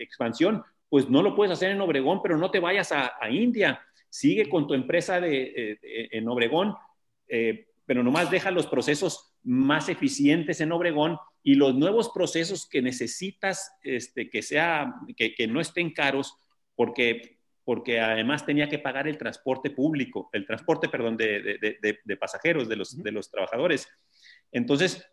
[0.00, 4.48] expansión, pues no lo puedes hacer en Obregón, pero no te vayas a, India, sigue
[4.48, 6.74] con tu empresa de, eh, en Obregón.
[7.28, 12.80] Eh, pero nomás deja los procesos más eficientes en Obregón y los nuevos procesos que
[12.80, 16.36] necesitas este, que, sea, que, no estén caros,
[16.76, 22.76] porque, porque además tenía que pagar el transporte público, el transporte, perdón, de, pasajeros, de
[22.76, 23.88] los, de los trabajadores.
[24.52, 25.04] Entonces,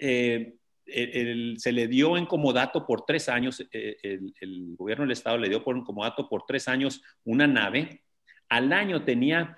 [0.00, 5.38] eh, se le dio en comodato por tres años, eh, el, el, gobierno del Estado
[5.38, 8.02] le dio por en comodato por tres años una nave.
[8.48, 9.56] Al año tenía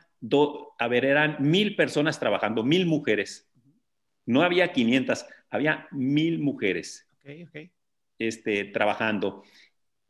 [0.79, 3.51] a ver, eran mil personas trabajando, mil mujeres.
[4.27, 7.09] No había 500, había mil mujeres
[8.19, 9.43] Este, trabajando.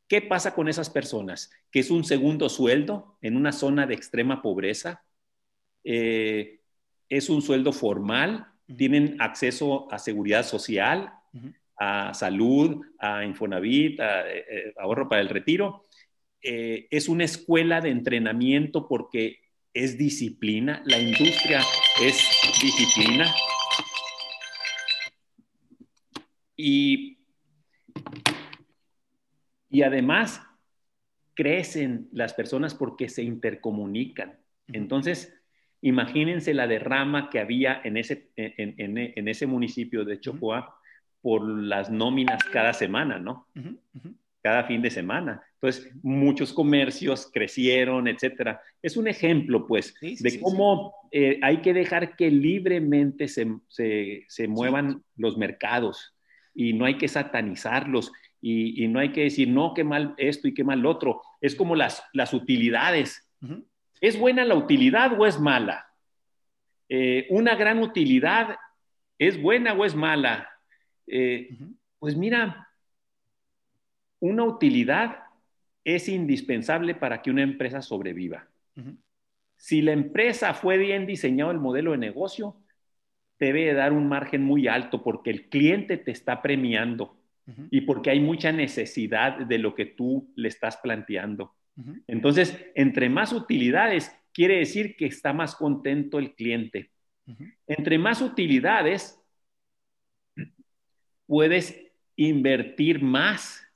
[0.09, 1.51] ¿Qué pasa con esas personas?
[1.71, 5.05] Que es un segundo sueldo en una zona de extrema pobreza,
[5.85, 6.61] eh,
[7.09, 8.47] es un sueldo formal,
[8.77, 11.13] tienen acceso a seguridad social,
[11.77, 15.87] a salud, a Infonavit, a, eh, eh, ahorro para el retiro.
[16.43, 19.41] es una escuela de entrenamiento porque
[19.73, 21.61] es disciplina, la industria
[22.03, 22.29] es
[22.61, 23.27] disciplina.
[26.57, 27.19] Y,
[29.71, 30.43] y además
[31.35, 34.39] crecen las personas porque se intercomunican.
[34.69, 35.41] Entonces,
[35.81, 40.77] imagínense la derrama que había en ese, en, ese municipio de Chocoa
[41.23, 43.49] por las nóminas cada semana, ¿no?
[44.43, 45.43] Cada fin de semana.
[45.63, 48.63] Entonces, muchos comercios crecieron, etcétera.
[48.81, 55.05] Es un ejemplo, pues, de cómo eh, hay que dejar que libremente se, se, muevan
[55.17, 56.15] los mercados
[56.55, 60.55] y no hay que satanizarlos y, no hay que decir, no, qué mal esto y
[60.55, 61.21] qué mal otro.
[61.43, 63.29] Es como las, las utilidades.
[64.01, 65.87] ¿Es buena la utilidad o es mala?
[66.89, 68.57] Eh, ¿Una gran utilidad
[69.19, 70.49] es buena o es mala?
[71.07, 71.51] Eh,
[71.99, 72.67] pues mira,
[74.21, 75.19] una utilidad
[75.85, 78.49] es indispensable para que una empresa sobreviva.
[79.57, 82.57] Si la empresa fue bien diseñado el modelo de negocio,
[83.39, 87.17] debe dar un margen muy alto porque el cliente te está premiando
[87.71, 91.55] y porque hay mucha necesidad de lo que tú le estás planteando.
[92.07, 96.91] Entonces, entre más utilidades, quiere decir que está más contento el cliente.
[97.67, 99.19] Entre más utilidades,
[101.27, 101.81] puedes
[102.17, 103.67] invertir más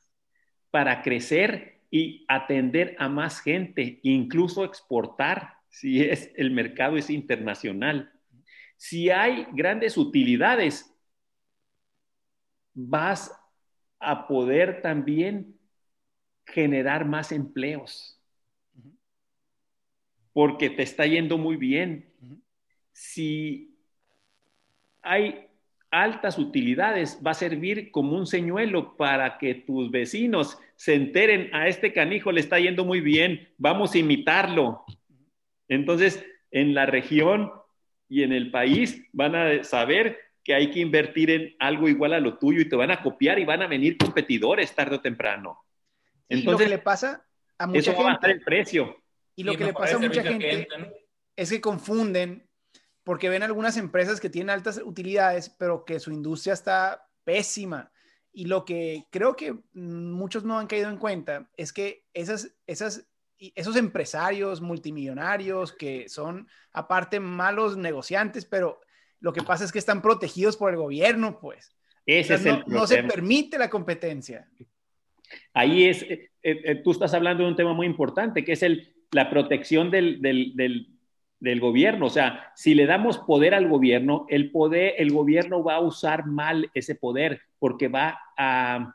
[0.70, 8.12] para crecer y atender a más gente, incluso exportar si es el mercado es internacional.
[8.76, 10.92] Si hay grandes utilidades,
[12.72, 13.30] vas
[14.00, 15.56] a poder también
[16.44, 18.20] generar más empleos,
[20.32, 22.12] porque te está yendo muy bien.
[22.90, 23.78] Si
[25.00, 25.43] hay
[25.94, 31.68] altas utilidades, va a servir como un señuelo para que tus vecinos se enteren, a
[31.68, 34.84] este canijo le está yendo muy bien, vamos a imitarlo.
[35.68, 37.52] Entonces, en la región
[38.08, 42.20] y en el país van a saber que hay que invertir en algo igual a
[42.20, 45.60] lo tuyo y te van a copiar y van a venir competidores tarde o temprano.
[46.28, 47.24] Entonces, le pasa
[47.56, 49.00] a mucha eso va a el precio.
[49.36, 50.68] Y lo que le pasa a mucha gente
[51.36, 52.48] es que confunden
[53.04, 57.92] porque ven algunas empresas que tienen altas utilidades, pero que su industria está pésima.
[58.32, 63.06] Y lo que creo que muchos no han caído en cuenta es que esas, esas,
[63.38, 68.80] esos empresarios multimillonarios que son aparte malos negociantes, pero
[69.20, 71.76] lo que pasa es que están protegidos por el gobierno, pues.
[72.06, 74.48] Ese es no, el no se permite la competencia.
[75.52, 78.94] Ahí es, eh, eh, tú estás hablando de un tema muy importante, que es el,
[79.12, 80.93] la protección del, del, del,
[81.60, 82.06] gobierno.
[82.06, 86.26] O sea, si le damos poder al gobierno, el poder, el gobierno va a usar
[86.26, 88.94] mal ese poder porque va a,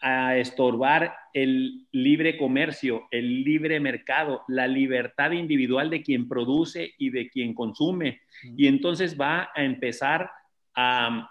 [0.00, 7.10] a estorbar el libre comercio, el libre mercado, la libertad individual de quien produce y
[7.10, 8.20] de quien consume.
[8.56, 10.30] Y entonces va a empezar
[10.74, 11.30] a,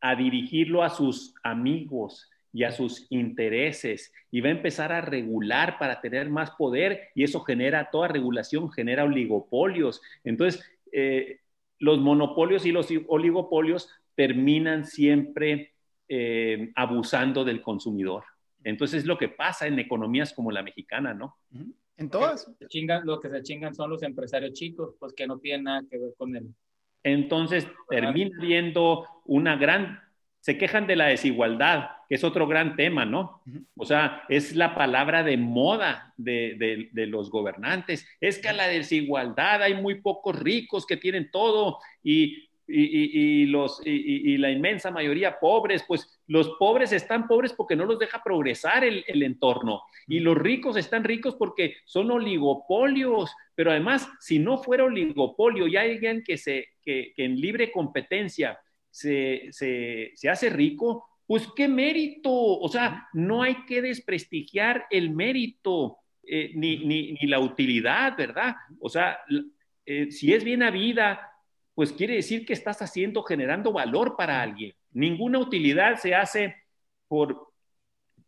[0.00, 5.78] a dirigirlo a sus amigos, y a sus intereses y va a empezar a regular
[5.78, 10.00] para tener más poder y eso genera, toda regulación genera oligopolios.
[10.24, 11.40] Entonces, eh,
[11.78, 15.74] los monopolios y los oligopolios terminan siempre
[16.08, 18.24] eh, abusando del consumidor.
[18.64, 21.36] Entonces, es lo que pasa en economías como la mexicana, ¿no?
[21.96, 22.50] En todas.
[22.68, 25.98] Chingan, lo que se chingan son los empresarios chicos, pues que no tienen nada que
[25.98, 26.48] ver con él.
[27.02, 30.00] Entonces, termina viendo una gran
[30.40, 33.42] se quejan de la desigualdad, que es otro gran tema, ¿no?
[33.76, 38.06] O sea, es la palabra de moda de, los gobernantes.
[38.20, 42.48] Es que a la desigualdad hay muy pocos ricos que tienen todo y,
[43.46, 48.22] los, y, la inmensa mayoría pobres, pues los pobres están pobres porque no los deja
[48.22, 54.58] progresar el, entorno y los ricos están ricos porque son oligopolios, pero además, si no
[54.58, 58.58] fuera oligopolio y alguien que, se, que en libre competencia
[58.90, 59.50] se,
[60.30, 62.30] hace rico, pues qué mérito.
[62.32, 68.54] O sea, no hay que desprestigiar el mérito eh, ni, la utilidad, ¿verdad?
[68.80, 69.18] O sea,
[69.86, 71.20] eh, si es bien vida,
[71.74, 74.74] pues quiere decir que estás haciendo, generando valor para alguien.
[74.92, 76.56] Ninguna utilidad se hace
[77.06, 77.52] por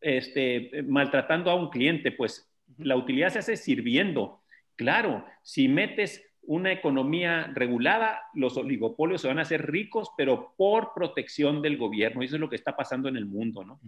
[0.01, 4.43] este, maltratando a un cliente, pues la utilidad se hace sirviendo.
[4.77, 10.95] Claro, si metes una economía regulada, los oligopolios se van a hacer ricos, pero por
[10.95, 12.23] protección del gobierno.
[12.23, 13.81] Eso es lo que está pasando en el mundo, ¿no?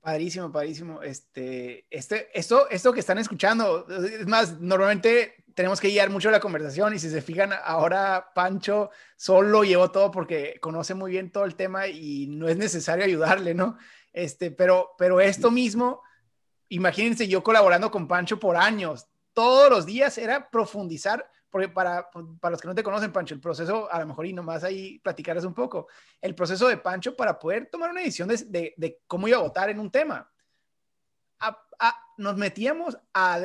[0.00, 1.02] Padrísimo, padrísimo.
[1.02, 6.38] Este, este, esto, esto que están escuchando, es más, normalmente tenemos que guiar mucho la
[6.38, 11.44] conversación y si se fijan, ahora Pancho solo llevó todo porque conoce muy bien todo
[11.44, 13.78] el tema y no es necesario ayudarle, ¿no?
[14.12, 16.02] Este, pero, pero esto mismo,
[16.68, 22.50] imagínense yo colaborando con Pancho por años, todos los días era profundizar porque para, para
[22.50, 25.42] los que no te conocen, Pancho, el proceso, a lo mejor y nomás ahí platicarás
[25.46, 25.88] un poco,
[26.20, 29.70] el proceso de Pancho para poder tomar una decisión de, de, cómo iba a votar
[29.70, 30.30] en un tema.
[32.18, 33.40] nos metíamos a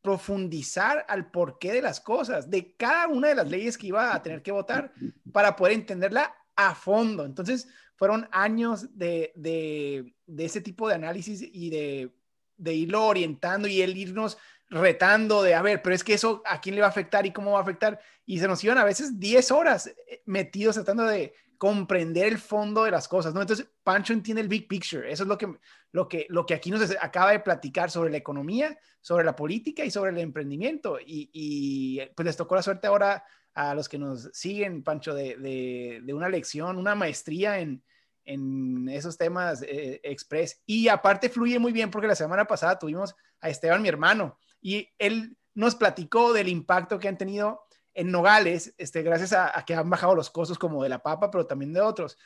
[0.00, 4.22] profundizar al porqué de las cosas, de cada una de las leyes que iba a
[4.22, 4.94] tener que votar
[5.30, 7.26] para poder entenderla a fondo.
[7.26, 12.14] Entonces, fueron años de, de, de ese tipo de análisis y de,
[12.56, 14.38] de irlo orientando y el irnos
[14.72, 17.30] retando de, a ver, pero es que eso a quién le va a afectar y
[17.30, 18.00] cómo va a afectar.
[18.24, 22.84] Y se nos iban a veces 10 horas eh, metidos tratando de comprender el fondo
[22.84, 23.40] de las cosas, ¿no?
[23.40, 25.10] Entonces, Pancho entiende el big picture.
[25.12, 25.54] Eso es lo que,
[25.92, 29.84] lo que, lo que aquí nos acaba de platicar sobre la economía, sobre la política
[29.84, 30.98] y sobre el emprendimiento.
[30.98, 35.36] Y, y pues les tocó la suerte ahora a los que nos siguen, Pancho, de,
[35.36, 37.84] de, de una lección, una maestría en,
[38.24, 40.60] en esos temas eh, express.
[40.66, 44.88] Y aparte fluye muy bien porque la semana pasada tuvimos a Esteban, mi hermano, y
[44.98, 49.90] él nos platicó del impacto que han tenido en Nogales, este, gracias a, que han
[49.90, 52.16] bajado los costos como de la papa, pero también de otros.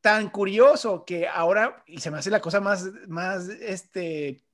[0.00, 4.44] Tan curioso que ahora, y se me hace la cosa más, más este,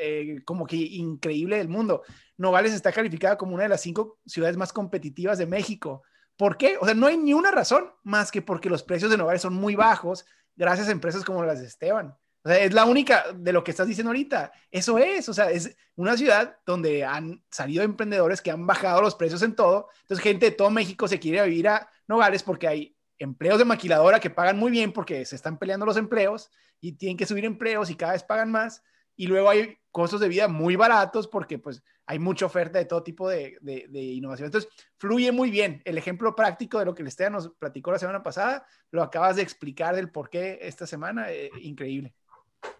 [0.00, 2.02] eh, como que increíble del mundo,
[2.36, 6.02] Nogales está calificada como una de las cinco ciudades más competitivas de México.
[6.36, 6.76] ¿Por qué?
[6.80, 9.54] O sea, no hay ni una razón más que porque los precios de Nogales son
[9.54, 12.16] muy bajos gracias a empresas como las de Esteban.
[12.44, 14.52] O sea, es la única de lo que estás diciendo ahorita.
[14.70, 19.14] Eso es, o sea, es una ciudad donde han salido emprendedores que han bajado los
[19.14, 19.88] precios en todo.
[20.02, 24.20] Entonces, gente de todo México se quiere vivir a Nogales porque hay empleos de maquiladora
[24.20, 26.50] que pagan muy bien porque se están peleando los empleos
[26.82, 28.82] y tienen que subir empleos y cada vez pagan más.
[29.16, 33.02] Y luego hay costos de vida muy baratos porque pues hay mucha oferta de todo
[33.02, 34.46] tipo de, de, innovación.
[34.46, 35.80] Entonces, fluye muy bien.
[35.86, 39.36] El ejemplo práctico de lo que el Esteban nos platicó la semana pasada, lo acabas
[39.36, 42.12] de explicar del por qué esta semana, eh, increíble.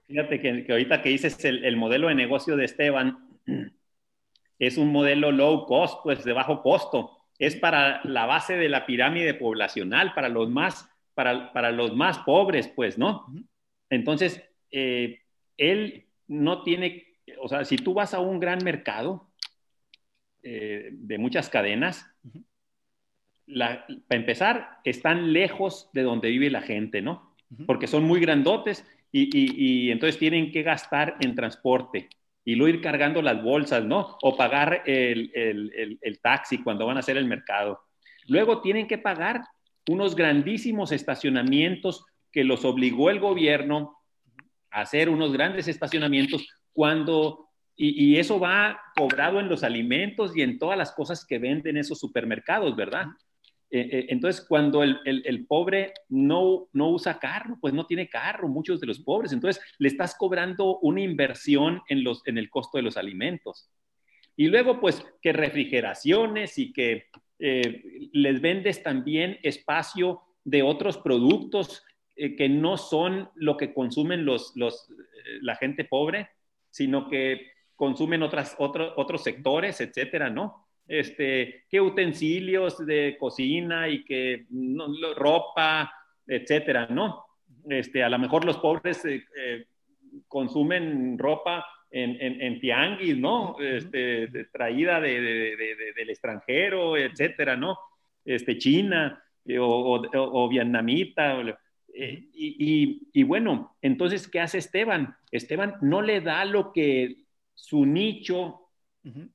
[0.06, 3.40] Fíjate que, ahorita que dices el, modelo de negocio de Esteban
[4.58, 7.18] es un modelo low cost, pues de bajo costo.
[7.38, 12.18] Es para la base de la pirámide poblacional, para los más, para, para los más
[12.20, 13.26] pobres, pues, ¿no?
[13.90, 15.20] Entonces, eh,
[15.56, 17.04] él no tiene,
[17.40, 19.30] o sea, si tú vas a un gran mercado
[20.42, 22.06] eh, de muchas cadenas,
[23.46, 27.34] para empezar, están lejos de donde vive la gente, ¿no?
[27.66, 32.08] Porque son muy grandotes y, entonces tienen que gastar en transporte
[32.44, 34.18] y luego ir cargando las bolsas, ¿no?
[34.22, 37.80] O pagar el, taxi cuando van a hacer el mercado.
[38.26, 39.42] Luego tienen que pagar
[39.88, 43.96] unos grandísimos estacionamientos que los obligó el gobierno
[44.70, 50.42] a hacer unos grandes estacionamientos cuando, y, y, eso va cobrado en los alimentos y
[50.42, 53.06] en todas las cosas que venden esos supermercados, ¿verdad?
[53.74, 58.46] Eh, eh, entonces, cuando el, el, pobre no, no usa carro, pues no tiene carro,
[58.46, 62.78] muchos de los pobres, entonces le estás cobrando una inversión en, los, en el costo
[62.78, 63.68] de los alimentos.
[64.36, 67.06] Y luego, pues, que refrigeraciones y que
[67.40, 67.82] eh,
[68.12, 71.82] les vendes también espacio de otros productos
[72.14, 74.86] que no son lo que consumen los, los,
[75.40, 76.28] la gente pobre,
[76.70, 80.63] sino que consumen otras, otros sectores, etcétera, ¿no?
[80.86, 84.46] Este, qué utensilios de cocina y qué
[85.16, 85.92] ropa,
[86.26, 87.24] etcétera, ¿no?
[87.68, 89.66] Este, a lo mejor los pobres eh, eh,
[90.28, 93.56] consumen ropa en, en, tianguis, ¿no?
[93.60, 97.78] Este, traída del extranjero, etcétera, ¿no?
[98.24, 101.40] Este, China eh, o, vietnamita.
[101.94, 105.16] y, y, bueno, entonces, ¿qué hace Esteban?
[105.30, 107.16] Esteban no le da lo que
[107.54, 108.60] su nicho,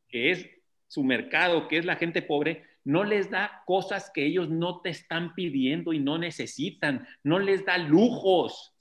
[0.10, 0.59] que es
[0.90, 4.90] su mercado, que es la gente pobre, no les da cosas que ellos no te
[4.90, 8.76] están pidiendo y no necesitan, no les da lujos.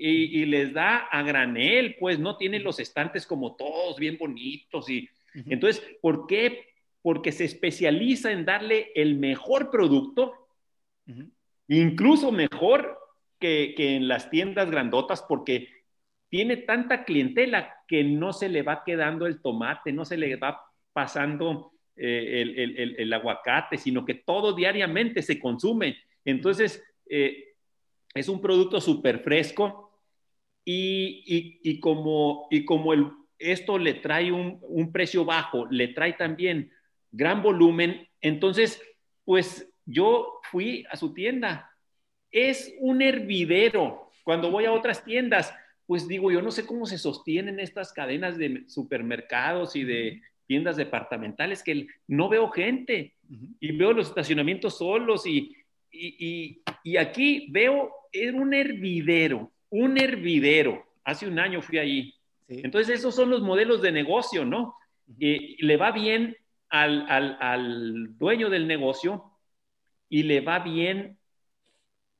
[0.00, 5.08] Y, les da a granel, pues no tienen los estantes como todos bien bonitos y
[5.46, 6.66] entonces, ¿por qué?
[7.02, 10.34] Porque se especializa en darle el mejor producto,
[11.66, 12.96] incluso mejor
[13.40, 15.68] que, que en las tiendas grandotas, porque
[16.28, 20.67] tiene tanta clientela que no se le va quedando el tomate, no se le va
[20.98, 25.96] pasando eh, el, aguacate, sino que todo diariamente se consume.
[26.24, 27.54] Entonces, eh,
[28.12, 29.92] es un producto súper fresco
[30.64, 33.06] y, como, y como el,
[33.38, 36.72] esto le trae un, precio bajo, le trae también
[37.12, 38.82] gran volumen, entonces,
[39.24, 41.70] pues yo fui a su tienda.
[42.32, 44.10] Es un hervidero.
[44.24, 45.54] Cuando voy a otras tiendas,
[45.86, 50.76] pues digo, yo no sé cómo se sostienen estas cadenas de supermercados y de tiendas
[50.76, 53.14] departamentales que no veo gente
[53.60, 55.54] y veo los estacionamientos solos y,
[55.92, 60.84] y, y, aquí veo, era un hervidero, un hervidero.
[61.04, 62.14] Hace un año fui allí.
[62.48, 64.74] Entonces esos son los modelos de negocio, ¿no?
[65.18, 66.36] le va bien
[66.68, 69.24] al, al, al dueño del negocio
[70.08, 71.18] y le va bien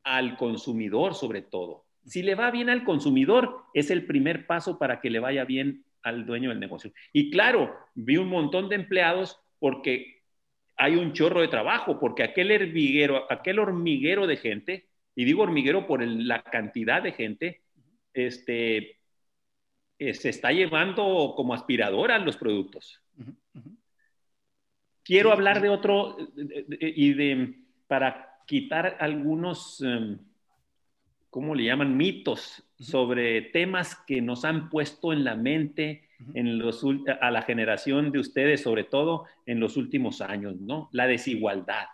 [0.05, 1.87] al consumidor sobre todo.
[2.05, 5.85] Si le va bien al consumidor, es el primer paso para que le vaya bien
[6.09, 6.93] al dueño del negocio.
[7.13, 10.23] Y claro, vi un montón de empleados porque
[10.77, 15.87] hay un chorro de trabajo, porque aquel hormiguero, aquel hormiguero de gente, y digo hormiguero
[15.87, 17.63] por la cantidad de gente,
[18.15, 18.99] este,
[19.99, 23.01] eh, se está llevando como aspiradora los productos.
[25.03, 26.17] Quiero hablar de otro,
[26.81, 27.55] y de,
[27.87, 29.81] para quitar algunos...
[29.81, 30.19] Em,
[31.31, 31.97] ¿cómo le llaman?
[31.97, 36.85] Mitos sobre temas que nos han puesto en la mente en los,
[37.21, 40.89] a la generación de ustedes, sobre todo en los últimos años, ¿no?
[40.93, 41.87] La desigualdad.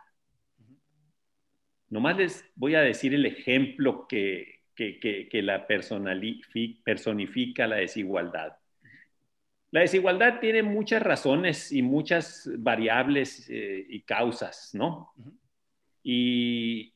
[1.91, 8.57] Nomás les voy a decir el ejemplo que, que, que, la personifica la desigualdad.
[9.71, 15.13] La desigualdad tiene muchas razones y muchas variables eh, y causas, ¿no?
[16.03, 16.95] Y,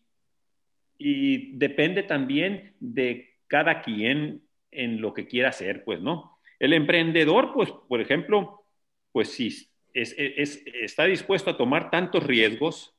[0.97, 6.39] y depende también de cada quien en lo que quiera hacer, pues, ¿no?
[6.59, 8.65] El emprendedor, pues, por ejemplo,
[9.13, 12.95] pues sí, es, está dispuesto a tomar tantos riesgos.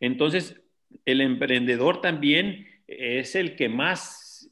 [0.00, 0.60] Entonces,
[1.04, 4.50] el emprendedor también es el que más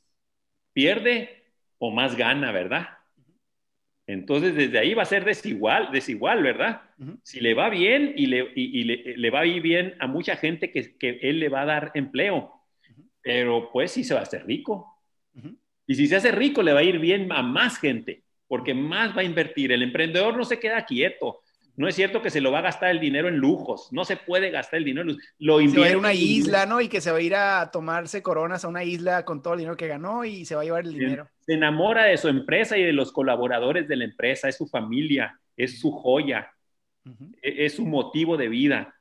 [0.72, 1.44] pierde
[1.78, 2.88] o más gana, ¿verdad?
[4.06, 6.82] Entonces, desde ahí va a ser desigual, desigual ¿verdad?
[7.22, 10.70] Si le va bien y, le, y, le, va a ir bien a mucha gente
[10.70, 12.61] que, que, él le va a dar empleo,
[13.22, 14.88] pero pues sí se va a hacer rico.
[15.86, 19.16] Y si se hace rico, le va a ir bien a más gente, porque más
[19.16, 19.72] va a invertir.
[19.72, 21.40] El emprendedor no se queda quieto.
[21.74, 23.88] No es cierto que se lo va a gastar el dinero en lujos.
[23.92, 25.24] No se puede gastar el dinero en lujos.
[25.38, 26.80] Lo se va a ir a una isla, ¿no?
[26.80, 29.60] Y que se va a ir a tomarse coronas a una isla con todo el
[29.60, 31.28] dinero que ganó y se va a llevar el dinero.
[31.40, 34.48] Se enamora de su empresa y de los colaboradores de la empresa.
[34.48, 36.52] Es su familia, es su joya,
[37.42, 38.94] e-, es su motivo de vida.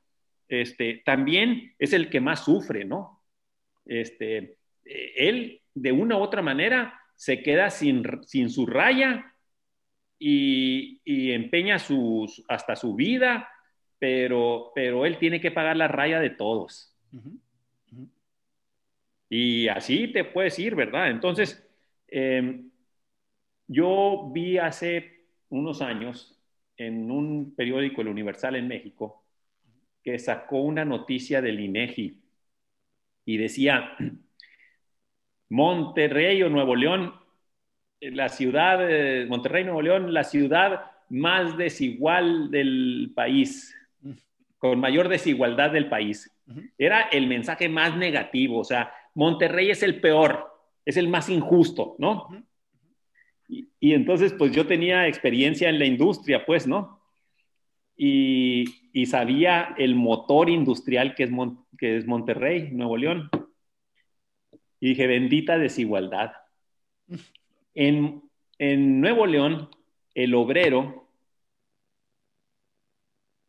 [0.48, 3.21] Este, también es el que más sufre, ¿no?
[3.84, 9.34] Este, él, de una u otra manera, se queda sin, sin su raya
[10.18, 11.00] y,
[11.32, 13.48] empeña sus, hasta su vida,
[13.98, 16.96] pero, pero él tiene que pagar la raya de todos.
[19.28, 21.10] Y así te puedes ir, ¿verdad?
[21.10, 21.66] Entonces,
[22.08, 22.70] em,
[23.66, 26.38] yo vi hace unos años
[26.76, 29.24] en un periódico, El Universal en México,
[30.02, 32.21] que sacó una noticia del INEGI
[33.24, 33.96] y decía,
[35.48, 37.22] Monterrey o Nuevo León
[38.10, 43.74] la ciudad de Monterrey, Nuevo León, la ciudad más desigual del país,
[44.58, 46.30] con mayor desigualdad del país.
[46.76, 50.50] Era el mensaje más negativo, o sea, Monterrey es el peor,
[50.84, 52.28] es el más injusto, ¿no?
[53.48, 57.00] y, entonces, pues yo tenía experiencia en la industria, pues, ¿no?
[57.96, 58.64] Y,
[59.06, 61.30] sabía el motor industrial que es,
[61.78, 63.30] que es Monterrey, Nuevo León.
[64.80, 66.32] Y dije, bendita desigualdad.
[67.74, 68.22] En,
[68.58, 69.68] Nuevo León,
[70.14, 71.08] el obrero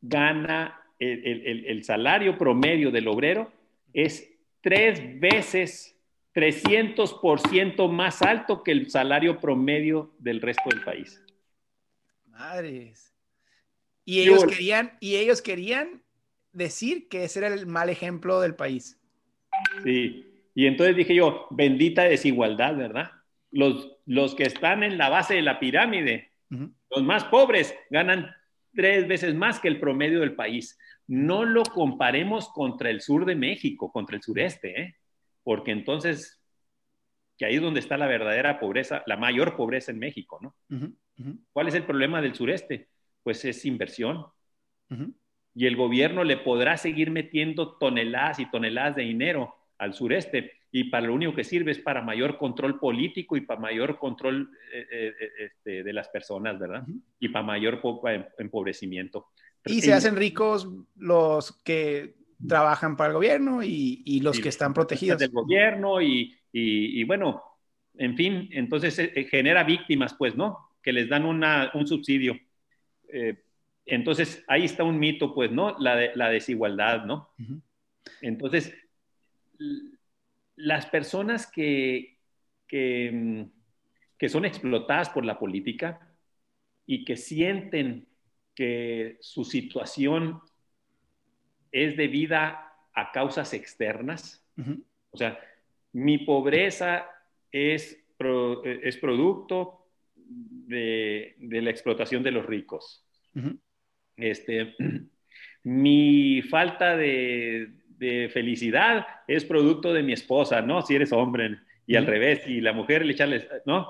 [0.01, 3.51] gana, el, salario promedio del obrero
[3.93, 4.31] es
[4.61, 5.99] tres veces,
[6.33, 11.23] 300% más alto que el salario promedio del resto del país.
[12.25, 13.12] Madres.
[14.05, 16.03] Y ellos querían, y ellos querían
[16.51, 18.99] decir que ese era el mal ejemplo del país.
[19.83, 20.25] Sí.
[20.55, 23.11] Y entonces dije yo, bendita desigualdad, ¿verdad?
[23.53, 28.29] los, los que están en la base de la pirámide, los más pobres, ganan
[28.73, 30.77] tres veces más que el promedio del país.
[31.07, 34.95] No lo comparemos contra el sur de México, contra el sureste, ¿eh?
[35.43, 36.41] porque entonces,
[37.37, 40.55] que ahí es donde está la verdadera pobreza, la mayor pobreza en México, ¿no?
[41.51, 42.89] ¿Cuál es el problema del sureste?
[43.23, 44.25] Pues es inversión.
[45.55, 50.85] Y el gobierno le podrá seguir metiendo toneladas y toneladas de dinero al sureste, y
[50.85, 54.87] para lo único que sirve es para mayor control político y para mayor control eh,
[54.91, 56.83] eh, eh, este, de las personas, ¿verdad?
[57.19, 59.27] Y para mayor em, empobrecimiento.
[59.65, 62.15] Y se hacen ricos los que
[62.47, 65.19] trabajan para el gobierno y, los que están protegidos.
[65.19, 67.43] Del gobierno y, y, bueno,
[67.95, 68.99] en fin, entonces
[69.29, 70.71] genera víctimas, pues, ¿no?
[70.81, 72.35] Que les dan una, un subsidio.
[73.85, 75.77] Entonces, ahí está un mito, pues, ¿no?
[75.79, 77.29] La, de, la desigualdad, ¿no?
[78.21, 78.73] Entonces,
[80.55, 82.19] las personas que,
[82.67, 83.47] que,
[84.17, 86.15] que son explotadas por la política
[86.85, 88.07] y que sienten
[88.55, 90.41] que su situación
[91.71, 94.45] es debida a causas externas.
[95.09, 95.39] O sea,
[95.91, 97.07] mi pobreza
[97.51, 97.99] es,
[98.63, 103.02] es producto de, la explotación de los ricos.
[104.17, 104.75] Este,
[105.63, 107.71] mi falta de,
[108.33, 110.81] felicidad es producto de mi esposa, ¿no?
[110.81, 113.87] Si eres hombre, y al revés, y la mujer le echarle, ¿no?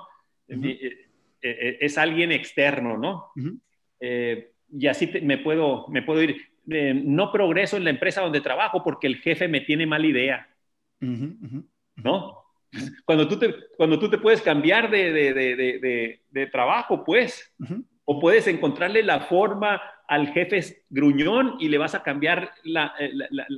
[0.48, 1.08] Eh, eh,
[1.41, 3.32] eh, es alguien externo, ¿no?
[4.76, 6.36] y así me, puedo, me puedo ir.
[6.66, 10.50] no progreso en la empresa donde trabajo porque el jefe me tiene mala idea,
[11.00, 12.44] ¿no?
[13.06, 17.56] Cuando tú, te, cuando tú te puedes cambiar de, de trabajo, pues,
[18.06, 22.93] o puedes encontrarle la forma al jefe gruñón y le vas a cambiar la,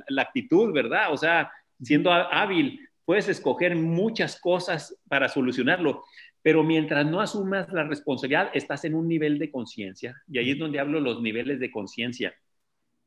[0.08, 1.12] la actitud, ¿verdad?
[1.12, 1.50] O sea,
[1.82, 6.04] siendo hábil, puedes escoger muchas cosas para solucionarlo,
[6.42, 10.58] pero mientras no asumas la responsabilidad, estás en un nivel de conciencia, y ahí es
[10.58, 12.34] donde hablo los niveles de conciencia.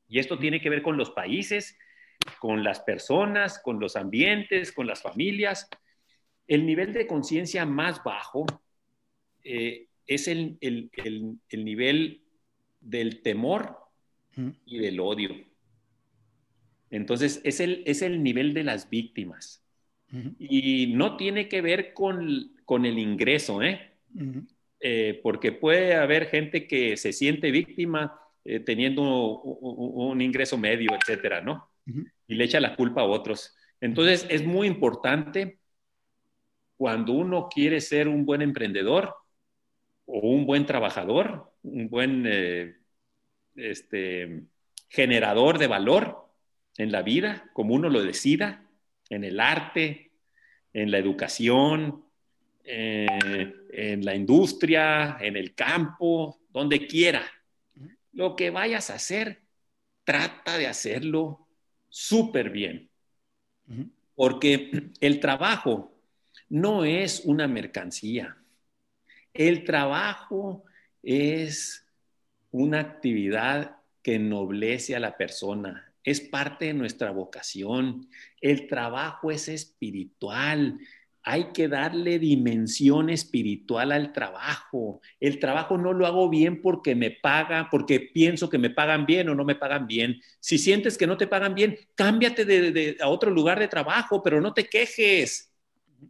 [0.08, 1.78] Y esto tiene que ver con los países,
[2.40, 5.70] con las personas, con los ambientes, con las familias.
[6.48, 8.46] El nivel de conciencia más bajo
[9.44, 10.90] eh, es el, el,
[11.50, 12.24] el, nivel
[12.82, 13.78] del temor
[14.66, 15.30] y del odio.
[16.90, 19.64] Entonces, es el, es el nivel de las víctimas.
[20.40, 23.92] Y no tiene que ver con, con el ingreso, ¿eh?
[24.80, 25.20] ¿eh?
[25.22, 31.70] porque puede haber gente que se siente víctima eh, teniendo un, ingreso medio, etcétera, ¿no?
[32.28, 33.56] Y le echa la culpa a otros.
[33.80, 35.60] Entonces, es muy importante
[36.76, 39.14] cuando uno quiere ser un buen emprendedor
[40.12, 42.76] o un buen trabajador, un buen eh,
[43.56, 44.44] este,
[44.90, 46.28] generador de valor
[46.78, 48.66] en la vida, como uno lo decida,
[49.10, 50.12] en el arte,
[50.74, 52.06] en la educación,
[52.64, 57.24] eh, en la industria, en el campo, donde quiera.
[58.12, 59.42] Lo que vayas a hacer,
[60.04, 61.48] trata de hacerlo
[61.88, 62.90] súper bien.
[64.16, 65.94] Porque el trabajo
[66.50, 68.39] no es una mercancía.
[69.34, 70.64] El trabajo
[71.04, 71.86] es
[72.52, 78.10] una actividad que ennoblece a la persona, es parte de nuestra vocación.
[78.42, 80.80] El trabajo es espiritual.
[81.22, 85.02] Hay que darle dimensión espiritual al trabajo.
[85.20, 89.30] El trabajo no lo hago bien porque me paga, porque pienso que me pagan bien
[89.30, 90.22] o no me pagan bien.
[90.40, 94.40] Si sientes que no te pagan bien, cámbiate de, a otro lugar de trabajo, pero
[94.42, 95.52] no te quejes.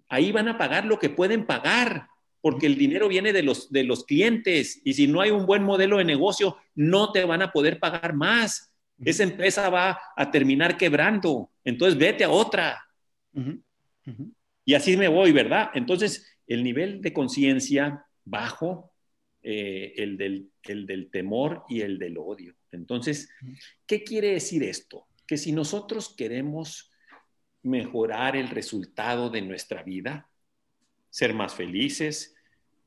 [0.08, 2.08] Ahí van a pagar lo que pueden pagar,
[2.42, 5.64] porque el dinero viene de los, de los clientes y si no hay un buen
[5.64, 8.74] modelo de negocio, no te van a poder pagar más.
[9.04, 12.84] Esa empresa va a terminar quebrando, entonces vete a otra.
[14.66, 15.72] Y así me voy, ¿verdad?
[15.74, 18.92] Entonces, el nivel de conciencia bajo,
[19.42, 22.56] eh, el, del, el del temor y el del odio.
[22.72, 23.30] Entonces,
[23.86, 25.08] ¿qué quiere decir esto?
[25.26, 26.92] Que si nosotros queremos
[27.64, 30.29] mejorar el resultado de nuestra vida,
[31.10, 32.36] ser más felices,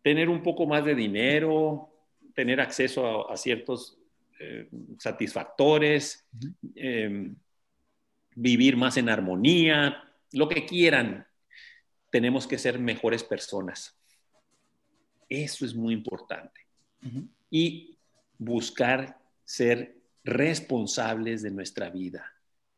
[0.02, 1.90] tener un poco más de dinero,
[2.34, 3.98] tener acceso a, ciertos
[4.40, 4.68] eh,
[4.98, 6.26] satisfactores,
[6.74, 7.36] em,
[8.34, 10.02] vivir más en armonía,
[10.32, 11.26] lo que quieran,
[12.10, 13.98] tenemos que ser mejores personas.
[15.28, 16.60] Eso es muy importante.
[17.50, 17.96] Y
[18.38, 22.32] buscar ser responsables de nuestra vida.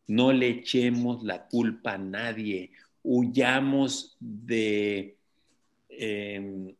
[0.06, 2.72] No le echemos la culpa a nadie.
[3.02, 5.18] Huyamos de
[5.98, 6.74] Em,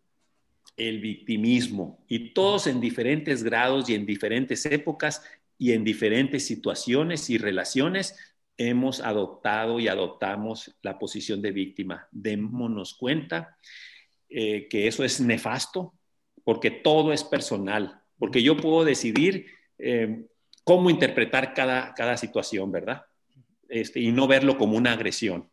[0.77, 5.23] el victimismo y todos en diferentes grados y en diferentes épocas
[5.57, 8.17] y en diferentes situaciones y relaciones
[8.57, 12.09] hemos adoptado y adoptamos la posición de víctima.
[12.11, 13.57] Démonos cuenta
[14.29, 15.95] eh, que eso es nefasto
[16.43, 19.47] porque todo es personal, porque yo puedo decidir
[19.79, 20.27] em,
[20.65, 23.03] cómo interpretar cada, cada situación, ¿verdad?
[23.69, 25.49] Este, y no verlo como una agresión.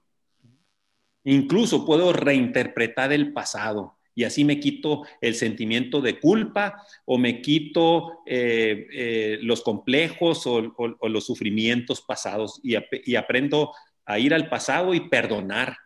[1.23, 7.41] Incluso puedo reinterpretar el pasado y así me quito el sentimiento de culpa o me
[7.41, 10.73] quito eh, eh, los complejos o,
[11.07, 12.75] los sufrimientos pasados y,
[13.15, 13.73] aprendo
[14.05, 15.77] a ir al pasado y perdonar.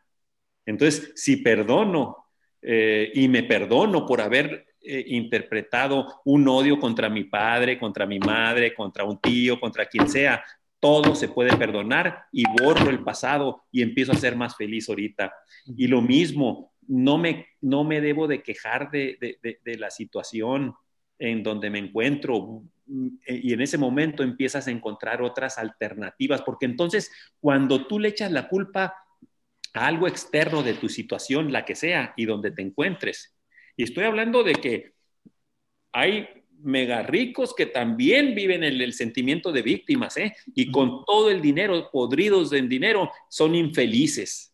[0.65, 2.25] Entonces, si perdono
[2.61, 8.73] eh, y me perdono por haber interpretado un odio contra mi padre, contra mi madre,
[8.75, 10.43] contra un tío, contra quien sea,
[10.85, 15.33] todo se puede perdonar y borro el pasado y empiezo a ser más feliz ahorita.
[15.65, 20.75] Y lo mismo, no me, no me debo de quejar de, de, la situación
[21.17, 22.61] en donde me encuentro
[23.25, 28.31] y en ese momento empiezas a encontrar otras alternativas, porque entonces cuando tú le echas
[28.31, 28.93] la culpa
[29.73, 33.35] a algo externo de tu situación, la que sea, y donde te encuentres.
[33.75, 34.93] Y estoy hablando de que
[35.91, 40.35] hay mega ricos que también viven en el sentimiento de víctimas, ¿eh?
[40.53, 44.53] Y con todo el dinero, podridos en dinero, son infelices,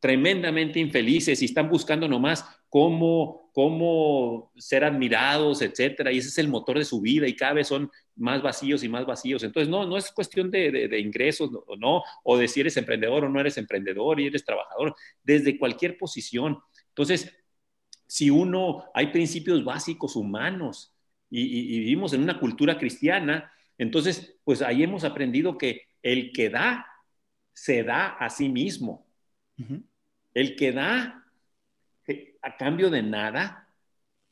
[0.00, 6.12] tremendamente infelices y están buscando nomás cómo, cómo ser admirados, etcétera.
[6.12, 8.88] Y ese es el motor de su vida y cada vez son más vacíos y
[8.88, 9.42] más vacíos.
[9.42, 13.24] Entonces, no, no es cuestión de, de, ingresos o no, o de si eres emprendedor
[13.24, 16.58] o no eres emprendedor y eres trabajador, desde cualquier posición.
[16.88, 17.32] Entonces,
[18.08, 20.94] si uno, hay principios básicos humanos
[21.30, 26.86] y, vivimos en una cultura cristiana, entonces, pues ahí hemos aprendido que el que da,
[27.52, 29.06] se da a sí mismo.
[30.34, 31.24] El que da
[32.06, 33.68] eh, a cambio de nada,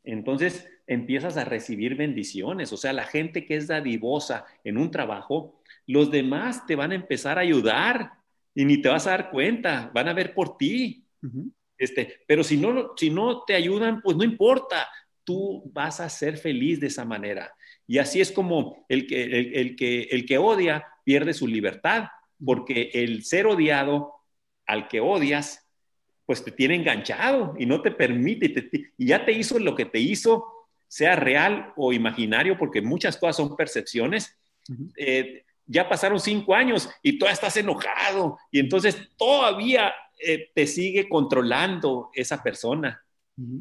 [0.05, 2.73] entonces empiezas a recibir bendiciones.
[2.73, 6.97] O sea, la gente que es dadivosa en un trabajo, los demás te van a
[6.97, 8.13] empezar a ayudar
[8.55, 11.05] y ni te vas a dar cuenta, van a ver por ti.
[11.79, 14.89] Este, pero si no, si no te ayudan, pues no importa,
[15.25, 17.53] tú vas a ser feliz de esa manera.
[17.87, 19.25] Y así es como el que,
[19.55, 22.09] el, que, el que odia pierde su libertad,
[22.45, 24.15] porque el ser odiado
[24.67, 25.63] al que odias
[26.27, 28.69] pues te tiene enganchado y no te permite,
[28.99, 30.45] y ya te hizo lo que te hizo,
[30.89, 34.37] sea real o imaginario, porque muchas cosas son percepciones.
[34.97, 41.09] Eh, ya pasaron cinco años y todavía estás enojado y entonces todavía eh, te sigue
[41.09, 43.03] controlando esa persona.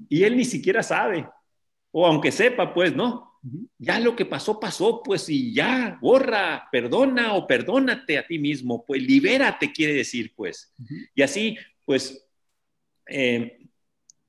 [0.07, 1.27] Y él ni siquiera sabe,
[1.91, 3.31] o aunque sepa, pues no.
[3.77, 8.83] Ya lo que pasó, pasó, pues y ya, borra, perdona o perdónate a ti mismo,
[8.83, 10.73] pues libérate, quiere decir, pues.
[11.13, 12.25] Y así, pues
[13.07, 13.59] eh,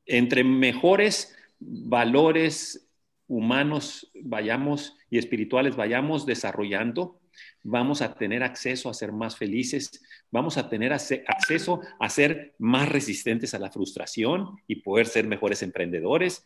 [0.05, 2.89] entre mejores valores
[3.27, 7.21] humanos vayamos y espirituales vayamos desarrollando,
[7.69, 10.01] vamos a tener acceso a ser más felices,
[10.31, 15.63] vamos a tener acceso a ser más resistentes a la frustración y poder ser mejores
[15.63, 16.45] emprendedores,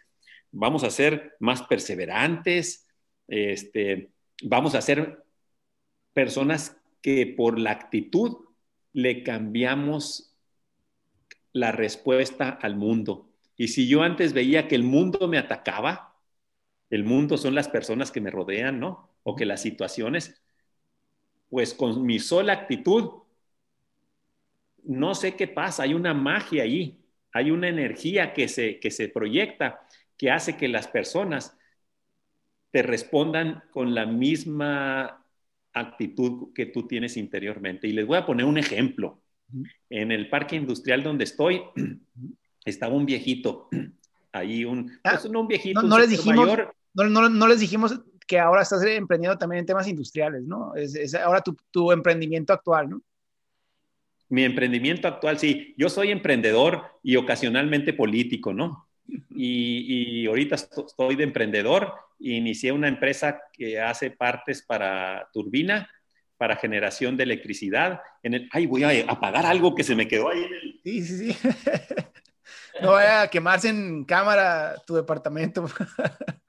[0.51, 2.89] vamos a ser más perseverantes,
[3.29, 4.13] este,
[4.43, 5.23] vamos a ser
[6.15, 8.39] personas que por la actitud
[8.95, 10.35] le cambiamos
[11.53, 13.29] la respuesta al mundo.
[13.59, 16.17] Y si yo antes veía que el mundo me atacaba,
[16.89, 19.11] el mundo son las personas que me rodean, ¿no?
[19.23, 20.41] O que las situaciones,
[21.51, 23.11] pues con mi sola actitud,
[24.85, 26.99] no sé qué pasa, hay una magia ahí,
[27.33, 29.87] hay una energía que se, que se proyecta
[30.17, 31.57] que hace que las personas
[32.71, 35.25] te respondan con la misma
[35.73, 37.89] actitud que tú tienes interiormente.
[37.89, 39.23] Y les voy a poner un ejemplo.
[39.89, 41.63] En el parque industrial donde estoy,
[42.65, 43.69] estaba un viejito,
[44.33, 46.49] ahí un, ah, pues, no un viejito, no, les dijimos,
[46.95, 48.01] No, les dijimos
[48.31, 50.73] que ahora estás emprendiendo también en temas industriales, ¿no?
[50.77, 53.03] Es, ahora tu, emprendimiento actual, ¿no?
[54.29, 55.75] Mi emprendimiento actual, sí.
[55.77, 58.87] Yo soy emprendedor y ocasionalmente político, ¿no?
[59.31, 61.93] Y, y, ahorita estoy de emprendedor.
[62.21, 65.91] Inicié una empresa que hace partes para turbina
[66.37, 68.01] para generación de electricidad.
[68.23, 70.45] En el, ay, voy a apagar algo que se me quedó ahí.
[70.45, 70.81] En el...
[70.85, 71.49] Sí, sí, sí.
[72.81, 75.67] no vaya a quemarse en cámara tu departamento.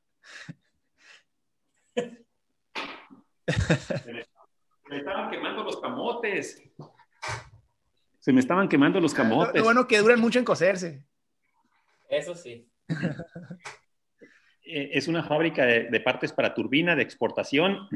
[3.47, 6.61] se me, estaban quemando los camotes.
[8.19, 9.55] Se me estaban quemando los camotes.
[9.55, 11.05] Lo, bueno que duran mucho en cocerse.
[12.09, 12.69] Eso sí.
[14.63, 17.89] Eh, es una fábrica de, partes para turbina de exportación.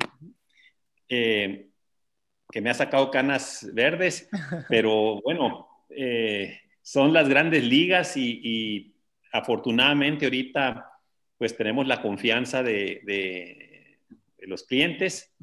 [1.07, 1.69] Eh,
[2.51, 4.29] que me ha sacado canas verdes,
[4.69, 8.91] pero bueno, eh, son las grandes ligas y,
[9.31, 10.89] afortunadamente ahorita
[11.37, 13.74] pues tenemos la confianza de,
[14.47, 15.33] los clientes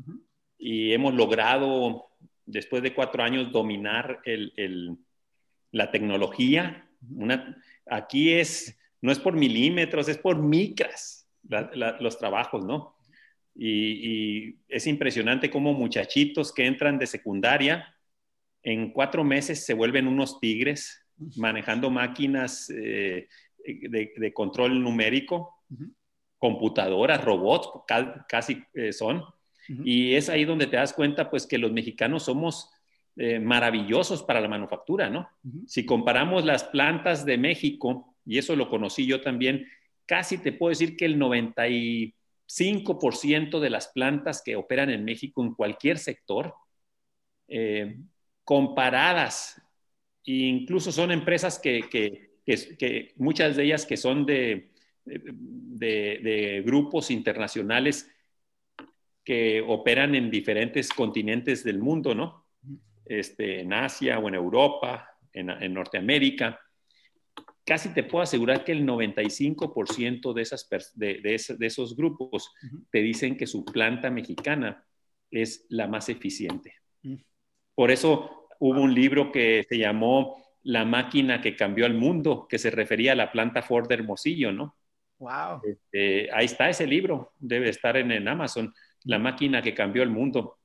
[0.59, 2.07] y hemos logrado
[2.47, 4.21] después de cuatro años dominar
[5.71, 6.89] la tecnología.
[7.87, 11.29] aquí es, no es por milímetros, es por micras
[12.01, 12.95] los trabajos, ¿no?
[13.55, 17.95] Y, es impresionante cómo muchachitos que entran de secundaria
[18.63, 21.05] en cuatro meses se vuelven unos tigres
[21.37, 23.29] manejando máquinas eh,
[23.65, 25.55] de, control numérico,
[26.43, 27.71] computadoras, robots,
[28.29, 29.23] casi eh, son.
[29.85, 32.69] Y es ahí donde te das cuenta, pues, que los mexicanos somos
[33.15, 35.29] eh, maravillosos para la manufactura, ¿no?
[35.69, 39.69] Si comparamos las plantas de México, y eso lo conocí yo también,
[40.05, 42.13] casi te puedo decir que el 90 y
[42.49, 46.57] 5% de las plantas que operan en México en cualquier sector,
[47.47, 47.99] eh,
[48.43, 49.63] comparadas,
[50.27, 52.33] e incluso son empresas que,
[53.15, 54.72] muchas de ellas que son de,
[55.05, 58.11] de, grupos internacionales
[59.25, 62.47] que operan en diferentes continentes del mundo, ¿no?
[63.05, 66.61] Este, en Asia o en Europa, en, Norteamérica.
[67.65, 72.53] Casi te puedo asegurar que el 95% de, esas, de, de, esos grupos
[72.91, 74.85] te dicen que su planta mexicana
[75.31, 76.75] es la más eficiente.
[77.03, 77.17] Mm.
[77.75, 82.59] Por eso hubo un libro que se llamó La máquina que cambió el mundo, que
[82.59, 84.77] se refería a la planta Ford de Hermosillo, ¿no?
[85.23, 85.61] Wow.
[85.63, 90.11] Este, ahí está ese libro, debe estar en, en Amazon, La máquina que cambió el
[90.11, 90.59] mundo.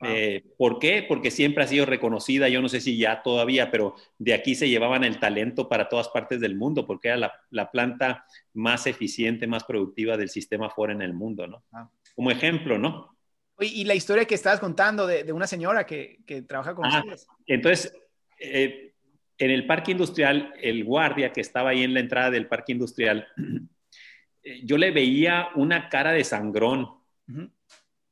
[0.00, 1.04] Eh, ¿Por qué?
[1.06, 4.68] Porque siempre ha sido reconocida, yo no sé si ya todavía, pero de aquí se
[4.68, 8.24] llevaban el talento para todas partes del mundo, porque era la, la planta
[8.54, 11.62] más eficiente, más productiva del sistema Ford en el mundo, ¿no?
[12.16, 13.14] Como ejemplo, ¿no?
[13.60, 16.98] Y, la historia que estabas contando de, de una señora que, que, trabaja con ah,
[16.98, 17.28] ustedes.
[17.46, 17.94] Entonces,
[18.40, 18.92] eh,
[19.38, 23.26] en el parque industrial, el guardia que estaba ahí en la entrada del parque industrial,
[24.64, 26.88] yo le veía una cara de sangrón,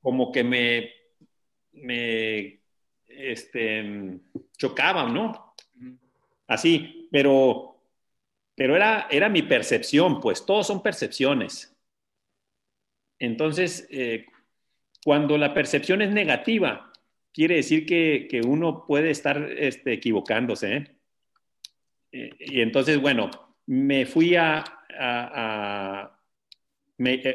[0.01, 1.01] como que me
[1.73, 2.61] me
[3.09, 4.21] este,
[4.57, 5.55] chocaban, ¿no?
[6.47, 7.77] Así, pero,
[8.55, 11.77] pero era, era mi percepción, pues todos son percepciones.
[13.19, 14.27] Entonces, eh,
[15.05, 16.93] cuando la percepción es negativa,
[17.33, 20.77] quiere decir que, uno puede estar este, equivocándose.
[20.77, 20.97] ¿eh?
[22.13, 23.31] Eh, y entonces, bueno,
[23.67, 24.65] me fui a,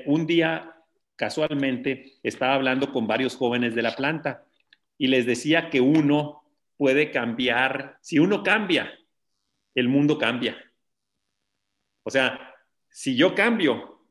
[0.05, 0.75] un día
[1.15, 4.45] casualmente estaba hablando con varios jóvenes de la planta
[4.97, 6.43] y les decía que uno
[6.77, 8.93] puede cambiar, si uno cambia,
[9.73, 10.55] el mundo cambia.
[12.03, 12.53] O sea,
[12.89, 14.05] si yo cambio,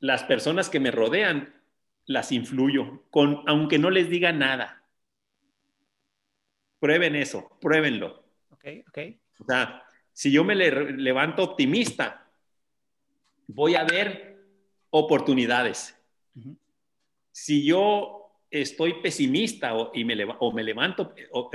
[0.00, 1.54] las personas que me rodean
[2.06, 4.82] las influyo, con, aunque no les diga nada.
[6.78, 8.24] Prueben eso, pruébenlo.
[8.50, 8.98] Ok, ok.
[9.40, 12.28] O sea, si yo me levanto optimista,
[13.46, 14.35] voy a ver
[14.98, 15.96] oportunidades.
[17.32, 21.14] Si yo estoy pesimista o, y me, o me levanto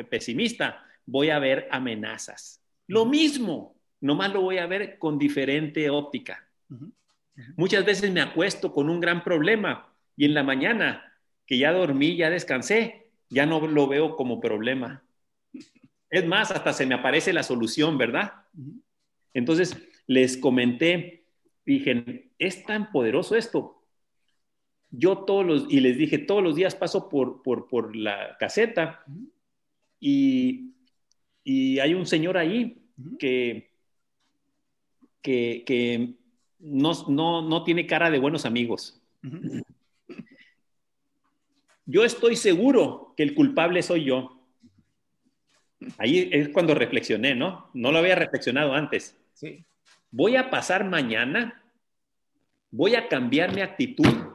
[0.09, 2.61] pesimista, voy a ver amenazas.
[2.87, 6.47] Lo mismo, nomás lo voy a ver con diferente óptica.
[7.55, 11.13] Muchas veces me acuesto con un gran problema y en la mañana,
[11.45, 15.03] que ya dormí, ya descansé, ya no lo veo como problema.
[16.09, 18.33] Es más, hasta se me aparece la solución, ¿verdad?
[19.33, 19.77] Entonces,
[20.07, 21.20] les comenté,
[21.65, 23.81] dije, es tan poderoso esto
[24.91, 29.03] yo todos los, y les dije, todos los días paso por, por, la caseta
[29.99, 30.67] y,
[31.45, 32.83] hay un señor ahí
[33.17, 33.71] que,
[35.21, 36.15] que,
[36.59, 39.01] no, tiene cara de buenos amigos.
[41.85, 44.37] Yo estoy seguro que el culpable soy yo.
[45.97, 47.71] Ahí es cuando reflexioné, ¿no?
[47.73, 49.17] No lo había reflexionado antes.
[49.33, 49.65] Sí.
[50.11, 51.63] Voy a pasar mañana,
[52.69, 54.31] voy a cambiar mi actitud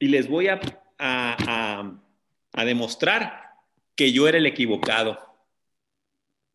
[0.00, 0.60] y les voy a,
[0.98, 3.52] a, demostrar
[3.94, 5.18] que yo era el equivocado.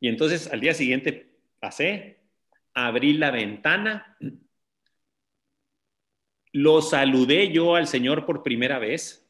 [0.01, 2.19] Y entonces al día siguiente pasé,
[2.73, 4.17] abrí la ventana,
[6.51, 9.29] lo saludé yo al Señor por primera vez.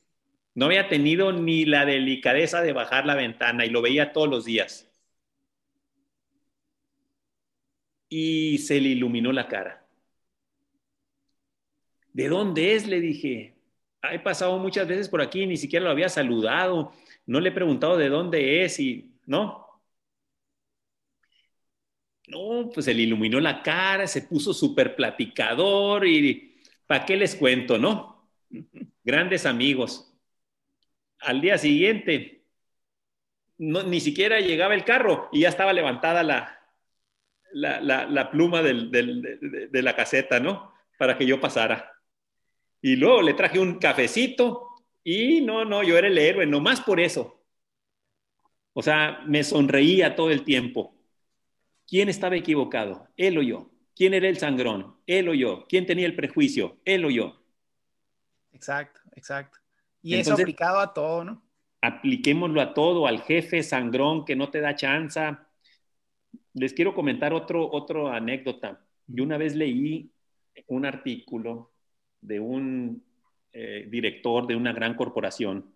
[0.56, 4.46] No había tenido ni la delicadeza de bajar la ventana y lo veía todos los
[4.46, 4.89] días.
[8.10, 9.86] Y se le iluminó la cara.
[12.14, 12.88] ¿De dónde es?
[12.88, 13.60] Le dije
[14.12, 16.94] he pasado muchas veces por aquí, ni siquiera lo había saludado,
[17.26, 19.68] no le he preguntado de dónde es y, ¿no?
[22.28, 27.36] No, pues se le iluminó la cara, se puso súper platicador y ¿para qué les
[27.36, 28.30] cuento, no?
[29.04, 30.14] Grandes amigos.
[31.20, 32.44] Al día siguiente,
[33.58, 36.59] ni siquiera llegaba el carro y ya estaba levantada la,
[37.54, 40.74] la, pluma de la caseta, ¿no?
[40.98, 41.94] Para que yo pasara.
[42.82, 44.70] Y luego le traje un cafecito
[45.04, 47.44] y no, no, yo era el héroe, nomás por eso.
[48.74, 50.96] O sea, me sonreía todo el tiempo.
[51.88, 53.08] ¿Quién estaba equivocado?
[53.18, 53.72] Él o yo.
[53.96, 54.96] ¿Quién era el sangrón?
[55.08, 55.66] Él o yo.
[55.68, 56.78] ¿Quién tenía el prejuicio?
[56.86, 57.44] Él o yo.
[58.54, 59.58] Exacto, exacto.
[60.02, 61.44] Y eso aplicado a todo, ¿no?
[61.82, 65.20] Apliquémoslo a todo, al jefe sangrón que no te da chance.
[66.60, 68.86] Les quiero comentar otro, otro anécdota.
[69.08, 70.12] Yo una vez leí
[70.68, 71.72] un artículo
[72.20, 73.02] de un
[73.54, 75.74] eh, director de una gran corporación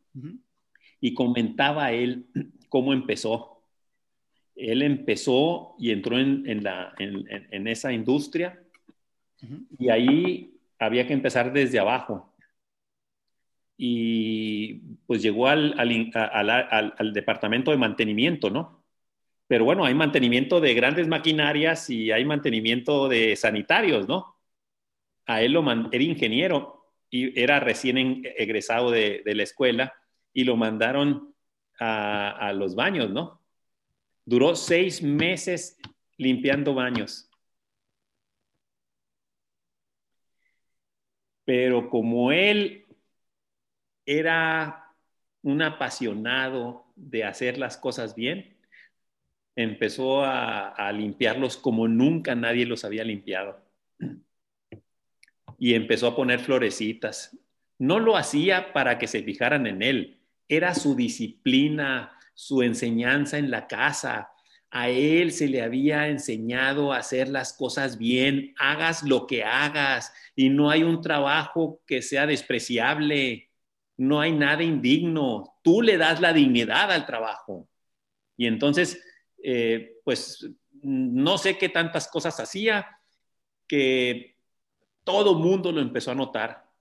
[0.99, 2.25] y comentaba él
[2.67, 3.63] cómo empezó.
[4.57, 8.61] Él empezó y entró en, en, esa industria
[9.79, 12.35] y ahí había que empezar desde abajo.
[13.77, 14.73] Y
[15.07, 18.82] pues llegó al, al, al departamento de mantenimiento, ¿no?
[19.53, 24.35] Pero bueno, hay mantenimiento de grandes maquinarias y hay mantenimiento de sanitarios, ¿no?
[25.27, 29.93] a él lo era ingeniero y era recién egresado de, la escuela
[30.33, 31.35] y lo mandaron
[31.79, 33.43] a, los baños, ¿no?
[34.25, 35.77] Duró seis meses
[36.17, 37.29] limpiando baños.
[41.45, 42.87] Pero como él
[44.03, 44.95] era
[45.43, 48.52] un apasionado de hacer las cosas bien,
[49.55, 53.61] empezó a, limpiarlos como nunca nadie los había limpiado.
[55.59, 57.37] Y empezó a poner florecitas.
[57.77, 63.51] No lo hacía para que se fijaran en él, era su disciplina, su enseñanza en
[63.51, 64.29] la casa.
[64.69, 70.13] A él se le había enseñado a hacer las cosas bien, hagas lo que hagas
[70.35, 73.51] y no hay un trabajo que sea despreciable,
[73.97, 77.69] no hay nada indigno, tú le das la dignidad al trabajo.
[78.35, 78.99] Y entonces,
[79.43, 80.49] eh, pues
[80.81, 82.99] no sé qué tantas cosas hacía
[83.67, 84.37] que
[85.03, 86.71] todo mundo lo empezó a notar.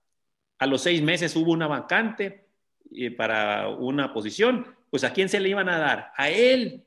[0.57, 2.47] A los seis meses hubo una vacante
[2.95, 6.11] eh, para una posición pues ¿a quién se le iban a dar?
[6.15, 6.83] A él.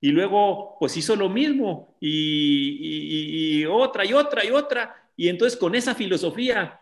[0.00, 5.10] Y luego, pues hizo lo mismo, y, otra, y otra, y otra.
[5.14, 6.80] Y entonces con esa filosofía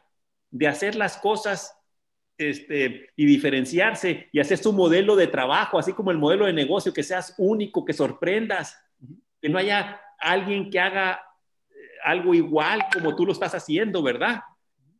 [0.52, 1.76] de hacer las cosas
[2.36, 6.92] este, y diferenciarse y hacer su modelo de trabajo, así como el modelo de negocio,
[6.92, 8.76] que seas único, que sorprendas,
[9.40, 11.20] que no haya alguien que haga
[11.70, 11.74] eh,
[12.04, 14.40] algo igual como tú lo estás haciendo, ¿verdad?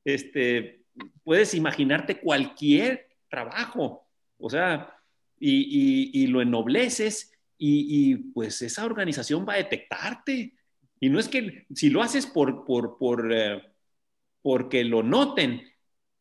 [0.05, 0.83] Este,
[1.23, 4.07] puedes imaginarte cualquier trabajo,
[4.39, 4.95] o sea,
[5.39, 10.55] y, lo ennobleces y, pues esa organización va a detectarte.
[11.01, 13.63] Y no es que si lo haces por, por, por eh,
[14.41, 15.63] porque lo noten,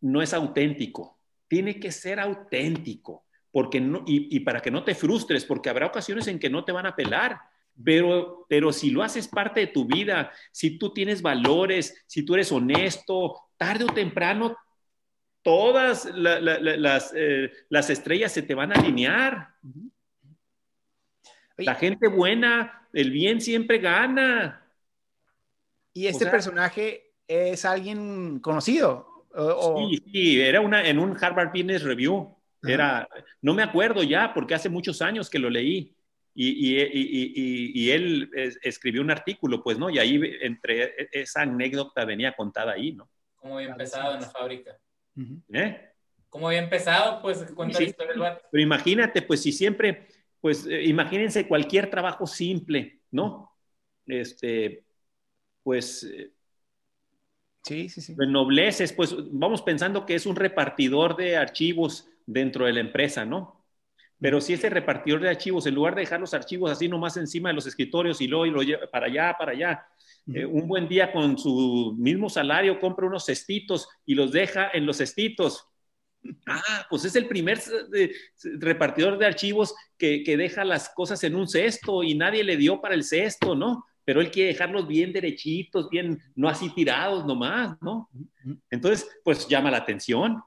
[0.04, 1.18] no es auténtico.
[1.48, 3.26] Tiene que ser auténtico.
[3.52, 6.72] Porque no, y, para que no te frustres, porque habrá ocasiones en que no te
[6.72, 7.40] van a pelar.
[7.84, 12.34] Pero, pero si lo haces parte de tu vida, si tú tienes valores, si tú
[12.34, 14.58] eres honesto, tarde o temprano
[15.44, 19.56] todas las, eh, las, estrellas se te van a alinear.
[21.58, 24.66] la gente buena, el bien siempre gana.
[25.94, 29.13] ¿Y este personaje es alguien conocido?
[29.34, 32.36] Sí, sí, era una, en un Harvard Business Review.
[32.66, 33.10] Era,
[33.42, 35.96] no me acuerdo ya, porque hace muchos años que lo leí.
[36.36, 36.78] Y,
[37.76, 38.30] y, él
[38.64, 39.90] escribió un artículo, pues, ¿no?
[39.90, 43.10] Y ahí, entre e, esa anécdota venía contada ahí, ¿no?
[43.36, 44.78] Como había empezado en la fábrica.
[45.52, 45.90] ¿Eh?
[46.30, 50.08] Como había empezado, pues cuenta la historia del Pero imagínate, pues si siempre,
[50.42, 53.52] pues eh, imagínense cualquier trabajo simple, ¿no?
[54.06, 54.86] Este,
[55.62, 56.04] pues...
[56.04, 56.33] Eh,
[57.64, 58.16] sí, sí, sí.
[58.18, 63.64] Nobleces, pues vamos pensando que es un repartidor de archivos dentro de la empresa, ¿no?
[64.20, 67.50] Pero si ese repartidor de archivos, en lugar de dejar los archivos así nomás encima
[67.50, 69.86] de los escritorios y luego y lo lleva para allá, para allá,
[70.34, 74.86] eh, un buen día con su mismo salario compra unos cestitos y los deja en
[74.86, 75.68] los cestitos.
[76.48, 77.60] Ah, pues es el primer
[78.60, 82.96] repartidor de archivos que, deja las cosas en un cesto y nadie le dio para
[82.96, 83.86] el cesto, ¿no?
[84.06, 88.10] Pero él quiere dejarlos bien derechitos, bien, no así tirados nomás, ¿no?
[88.70, 90.42] Entonces, pues llama la atención.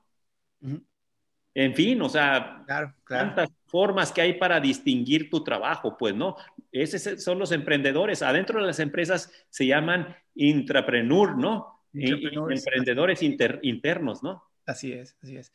[1.55, 6.37] En fin, o sea, claro, tantas formas que hay para distinguir tu trabajo, pues, ¿no?
[6.71, 8.21] Esos son los emprendedores.
[8.21, 11.83] Adentro de las empresas se llaman intrapreneur, ¿no?
[11.95, 14.43] Emprendedores internos, ¿no?
[14.67, 15.53] Así es, así es.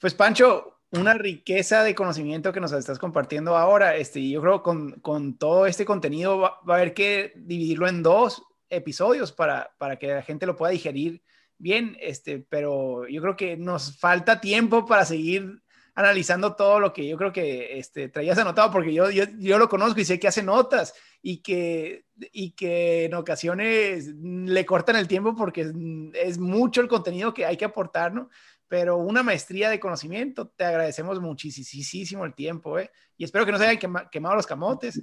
[0.00, 3.96] Pues, Pancho, una riqueza de conocimiento que nos estás compartiendo ahora.
[3.96, 8.42] Este, yo creo con, con todo este contenido va, a haber que dividirlo en dos
[8.70, 11.22] episodios para, para que la gente lo pueda digerir
[11.58, 15.62] bien, este, pero yo creo que nos falta tiempo para seguir
[15.94, 20.00] analizando todo lo que yo creo que este, traías anotado, porque yo, yo, lo conozco
[20.00, 25.36] y sé que hace notas y que, y que en ocasiones le cortan el tiempo
[25.36, 25.70] porque
[26.14, 28.30] es, mucho el contenido que hay que aportar, ¿no?
[28.70, 32.88] Pero una maestría de conocimiento, te agradecemos muchísimo el tiempo, ¿eh?
[33.16, 35.02] Y espero que no se hayan quemado los camotes.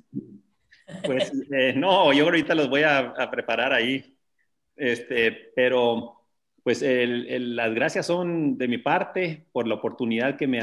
[1.03, 4.17] Pues eh, no, yo ahorita los voy a, preparar ahí,
[4.77, 6.13] este, pero
[6.63, 10.61] pues las gracias son de mi parte por la oportunidad que me,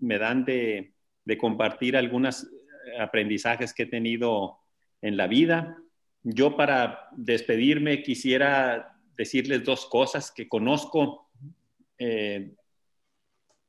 [0.00, 0.94] me dan de,
[1.38, 2.48] compartir algunos
[2.98, 4.60] aprendizajes que he tenido
[5.02, 5.76] en la vida.
[6.22, 11.27] Yo para despedirme quisiera decirles dos cosas que conozco.
[11.98, 12.54] Eh,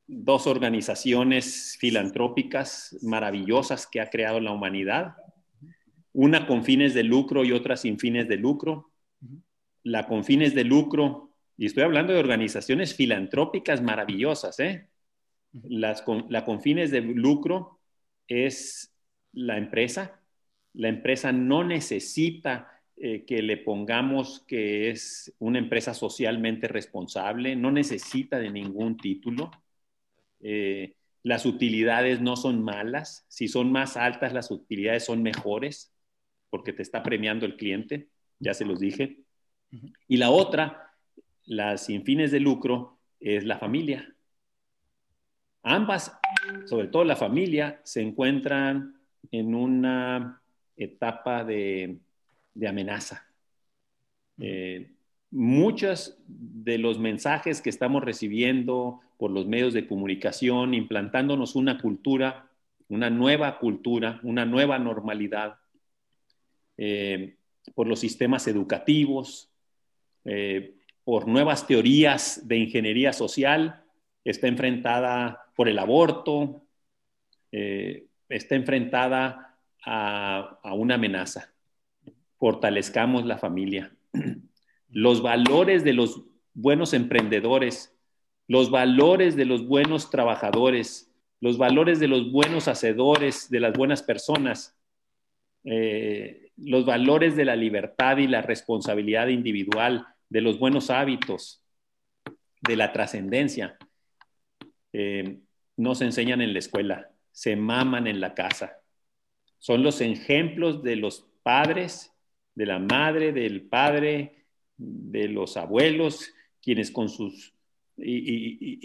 [0.07, 5.15] dos organizaciones filantrópicas maravillosas que ha creado la humanidad,
[6.13, 8.91] una con fines de lucro y otra sin fines de lucro.
[9.83, 14.87] La con fines de lucro y estoy hablando de organizaciones filantrópicas maravillosas, ¿eh?
[15.51, 17.81] Las la con fines de lucro
[18.29, 18.95] es
[19.33, 20.21] la empresa.
[20.71, 27.71] La empresa no necesita eh, que le pongamos que es una empresa socialmente responsable, no
[27.71, 29.51] necesita de ningún título.
[30.41, 35.93] Eh, las utilidades no son malas, si son más altas las utilidades son mejores,
[36.49, 39.19] porque te está premiando el cliente, ya se los dije.
[40.09, 40.91] Y la otra,
[41.45, 44.13] las sin fines de lucro, es la familia.
[45.63, 46.19] Ambas,
[46.65, 48.99] sobre todo la familia, se encuentran
[49.31, 50.41] en una
[50.75, 51.99] etapa de,
[52.67, 53.29] amenaza.
[54.39, 54.91] Eh,
[55.31, 62.49] muchos de los mensajes que estamos recibiendo por los medios de comunicación, implantándonos una cultura,
[62.87, 65.57] una nueva cultura, una nueva normalidad,
[66.77, 67.35] eh,
[67.75, 69.51] por los sistemas educativos,
[70.25, 73.83] eh, por nuevas teorías de ingeniería social,
[74.23, 76.63] está enfrentada por el aborto,
[77.51, 81.51] está enfrentada a una amenaza.
[82.39, 83.95] Fortalezcamos la familia.
[84.89, 86.23] Los valores de los
[86.55, 87.95] buenos emprendedores,
[88.47, 94.01] los valores de los buenos trabajadores, los valores de los buenos hacedores, de las buenas
[94.01, 94.75] personas,
[95.63, 101.63] eh, los valores de la libertad y la responsabilidad individual, de los buenos hábitos,
[102.61, 103.77] de la trascendencia,
[104.93, 105.39] eh,
[105.77, 108.81] no se enseñan en la escuela, se maman en la casa.
[109.57, 112.13] Son los ejemplos de los padres,
[112.59, 114.43] de la madre, del padre,
[114.75, 117.53] de los abuelos, quienes con sus
[117.95, 118.75] y,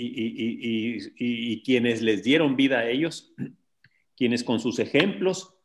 [1.64, 3.34] quienes les dieron vida a ellos,
[4.16, 5.56] quienes con sus ejemplos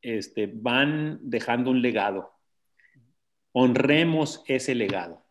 [0.00, 2.30] este, van dejando un legado.
[3.50, 5.26] Honremos ese legado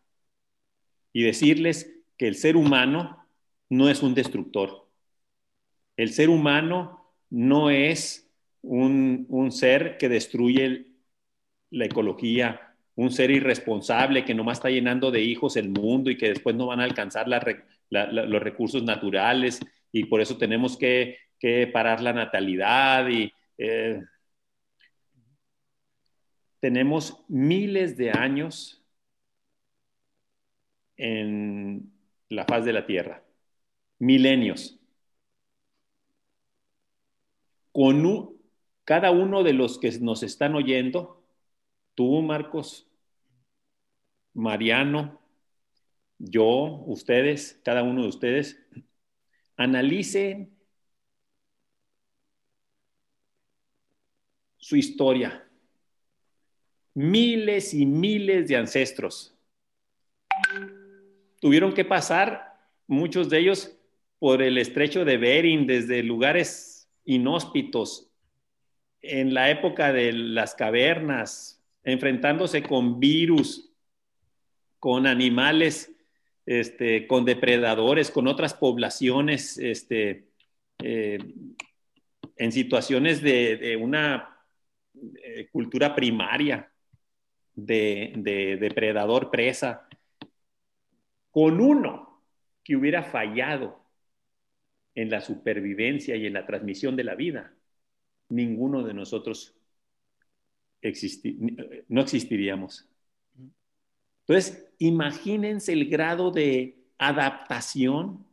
[1.13, 3.29] y decirles que el ser humano
[3.69, 4.89] no es un destructor.
[5.95, 8.29] El ser humano no es
[8.61, 10.88] un, un ser que destruye
[11.71, 16.29] la ecología, un ser irresponsable que nomás está llenando de hijos el mundo y que
[16.29, 19.59] después no van a alcanzar los recursos naturales
[19.91, 21.17] y por eso tenemos que,
[21.71, 24.01] parar la natalidad y eh,
[26.59, 28.83] tenemos miles de años
[30.97, 31.93] en
[32.27, 33.23] la faz de la Tierra,
[33.99, 34.77] milenios.
[37.71, 38.37] Con
[38.83, 41.18] cada uno de los que nos están oyendo,
[41.99, 42.87] tú, Marcos,
[44.33, 45.19] Mariano,
[46.17, 48.57] yo, ustedes, cada uno de ustedes,
[49.57, 50.57] analicen
[54.55, 55.45] su historia.
[56.93, 59.37] Miles y miles de ancestros
[61.41, 63.77] tuvieron que pasar, muchos de ellos,
[64.19, 68.09] por el estrecho de Bering, desde lugares inhóspitos,
[69.01, 73.73] en la época de las cavernas, enfrentándose con virus,
[74.79, 75.91] con animales,
[76.45, 80.29] este, con depredadores, con otras poblaciones, este,
[80.79, 81.19] eh,
[82.35, 84.37] en situaciones de, una
[85.23, 86.71] eh, cultura primaria
[87.53, 89.87] de, de depredador presa,
[91.31, 92.23] con uno
[92.63, 93.85] que hubiera fallado
[94.95, 97.53] en la supervivencia y en la transmisión de la vida,
[98.29, 99.58] ninguno de nosotros
[101.87, 102.87] no existiríamos.
[104.27, 108.25] Entonces, imagínense el grado de adaptación,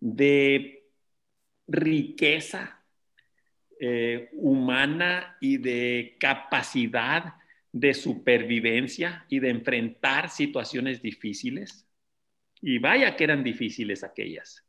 [0.00, 0.84] de
[1.66, 2.82] riqueza
[3.80, 7.34] eh, humana y de capacidad
[7.72, 11.86] de supervivencia y de enfrentar situaciones difíciles.
[12.60, 14.64] Y vaya que eran difíciles aquellas.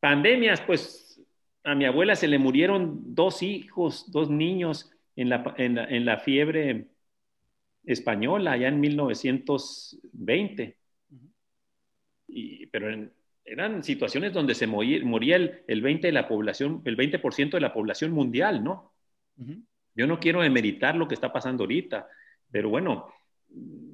[0.00, 1.20] Pandemias, pues
[1.62, 6.88] a mi abuela se le murieron dos hijos, dos niños en la, en la fiebre
[7.86, 10.76] española allá en 1920.
[12.70, 13.10] pero
[13.44, 18.10] eran situaciones donde se moría, el, 20 de la población, el 20% de la población
[18.10, 18.92] mundial, ¿no?
[19.94, 22.08] Yo no quiero emeritar lo que está pasando ahorita,
[22.50, 23.08] pero bueno,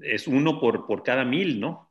[0.01, 1.91] es uno por, por cada mil, ¿no?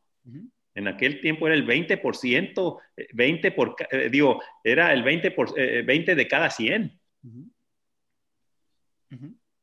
[0.74, 2.80] En aquel tiempo era el 20%,
[3.14, 7.00] 20 por, eh, digo, era el 20, por, 20 eh, de cada 100.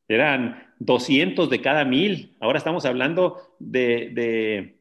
[0.08, 2.36] Eran 200 de cada mil.
[2.40, 4.74] Ahora estamos hablando de,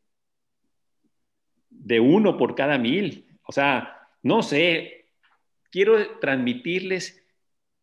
[1.70, 3.26] de, uno por cada mil.
[3.44, 5.06] O sea, no sé,
[5.72, 7.24] quiero transmitirles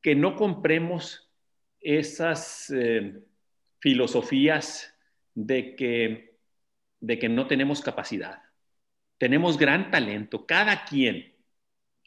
[0.00, 1.30] que no compremos
[1.80, 3.22] esas eh,
[3.80, 4.94] filosofías
[5.34, 6.38] de que,
[7.00, 8.42] de que no tenemos capacidad.
[9.18, 11.34] Tenemos gran talento, cada quien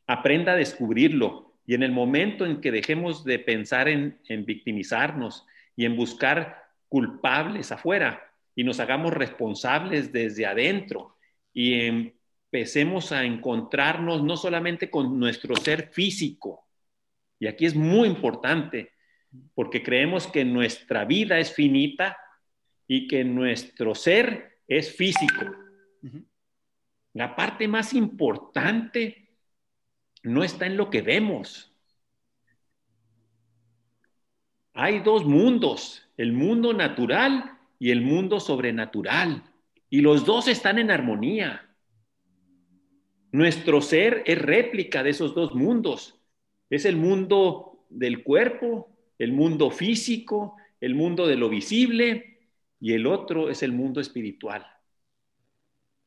[0.07, 5.45] aprenda a descubrirlo, y en el momento en que dejemos de pensar en, victimizarnos
[5.76, 8.24] y en buscar culpables afuera
[8.55, 11.18] y nos hagamos responsables desde adentro
[11.53, 16.65] y empecemos a encontrarnos no solamente con nuestro ser físico,
[17.39, 18.93] y aquí es muy importante,
[19.53, 22.18] porque creemos que nuestra vida es finita
[22.88, 25.45] y que nuestro ser es físico.
[27.13, 29.26] La parte más importante
[30.28, 31.71] no está en lo que vemos.
[34.73, 39.43] Hay dos mundos, el mundo natural y el mundo sobrenatural,
[39.89, 41.67] y los dos están en armonía.
[43.32, 46.19] Nuestro ser es réplica de esos dos mundos.
[46.69, 52.39] Es el mundo del cuerpo, el mundo físico, el mundo de lo visible
[52.80, 54.65] y el otro es el mundo espiritual.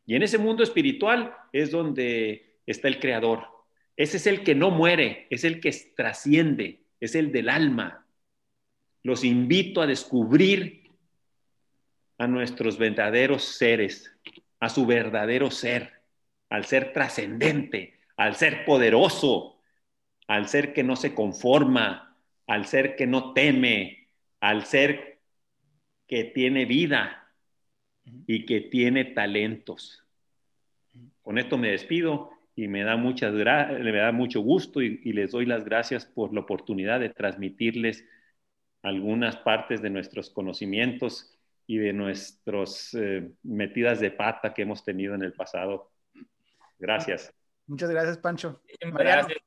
[0.06, 3.59] Y en ese mundo espiritual es donde está el creador.
[4.00, 8.06] Ese es el que no muere, es el que trasciende, es el del alma.
[9.02, 10.90] Los invito a descubrir
[12.16, 14.10] a nuestros verdaderos seres,
[14.58, 16.00] a su verdadero ser
[16.50, 19.62] al ser trascendente, al ser poderoso,
[20.26, 24.08] al ser que no se conforma, al ser que no teme,
[24.40, 25.20] al ser
[26.06, 27.32] que tiene vida
[28.26, 30.04] y que tiene talentos.
[31.22, 32.32] Con esto me despido
[32.64, 36.34] y me da, muchas me da mucho gusto y, y les doy las gracias por
[36.34, 38.04] la oportunidad de transmitirles
[38.82, 45.14] algunas partes de nuestros conocimientos y de nuestras eh, metidas de pata que hemos tenido
[45.14, 45.90] en el pasado
[46.80, 47.32] Gracias.
[47.66, 48.62] Muchas gracias, Pancho.
[48.80, 49.38] Gracias.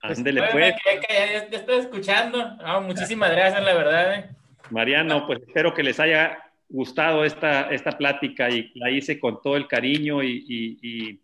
[0.00, 0.74] Ándele, pues.
[1.08, 2.56] Ya, estoy escuchando.
[2.82, 4.14] muchísimas gracias, la verdad.
[4.14, 4.30] Eh.
[4.70, 9.56] Mariano, pues espero que les haya gustado esta, esta plática y la hice con todo
[9.56, 11.20] el cariño y, y,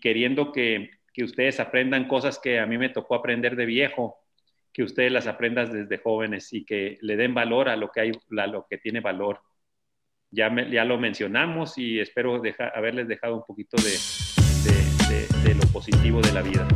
[0.00, 4.18] queriendo que, que, ustedes aprendan cosas que a mí me tocó aprender de viejo,
[4.72, 8.12] que ustedes las aprendan desde jóvenes y que le den valor a lo que, hay,
[8.38, 9.40] a lo que tiene valor
[10.30, 12.42] ya, ya lo mencionamos y espero
[12.74, 13.96] haberles dejado un poquito de,
[15.48, 16.66] de lo positivo de la vida.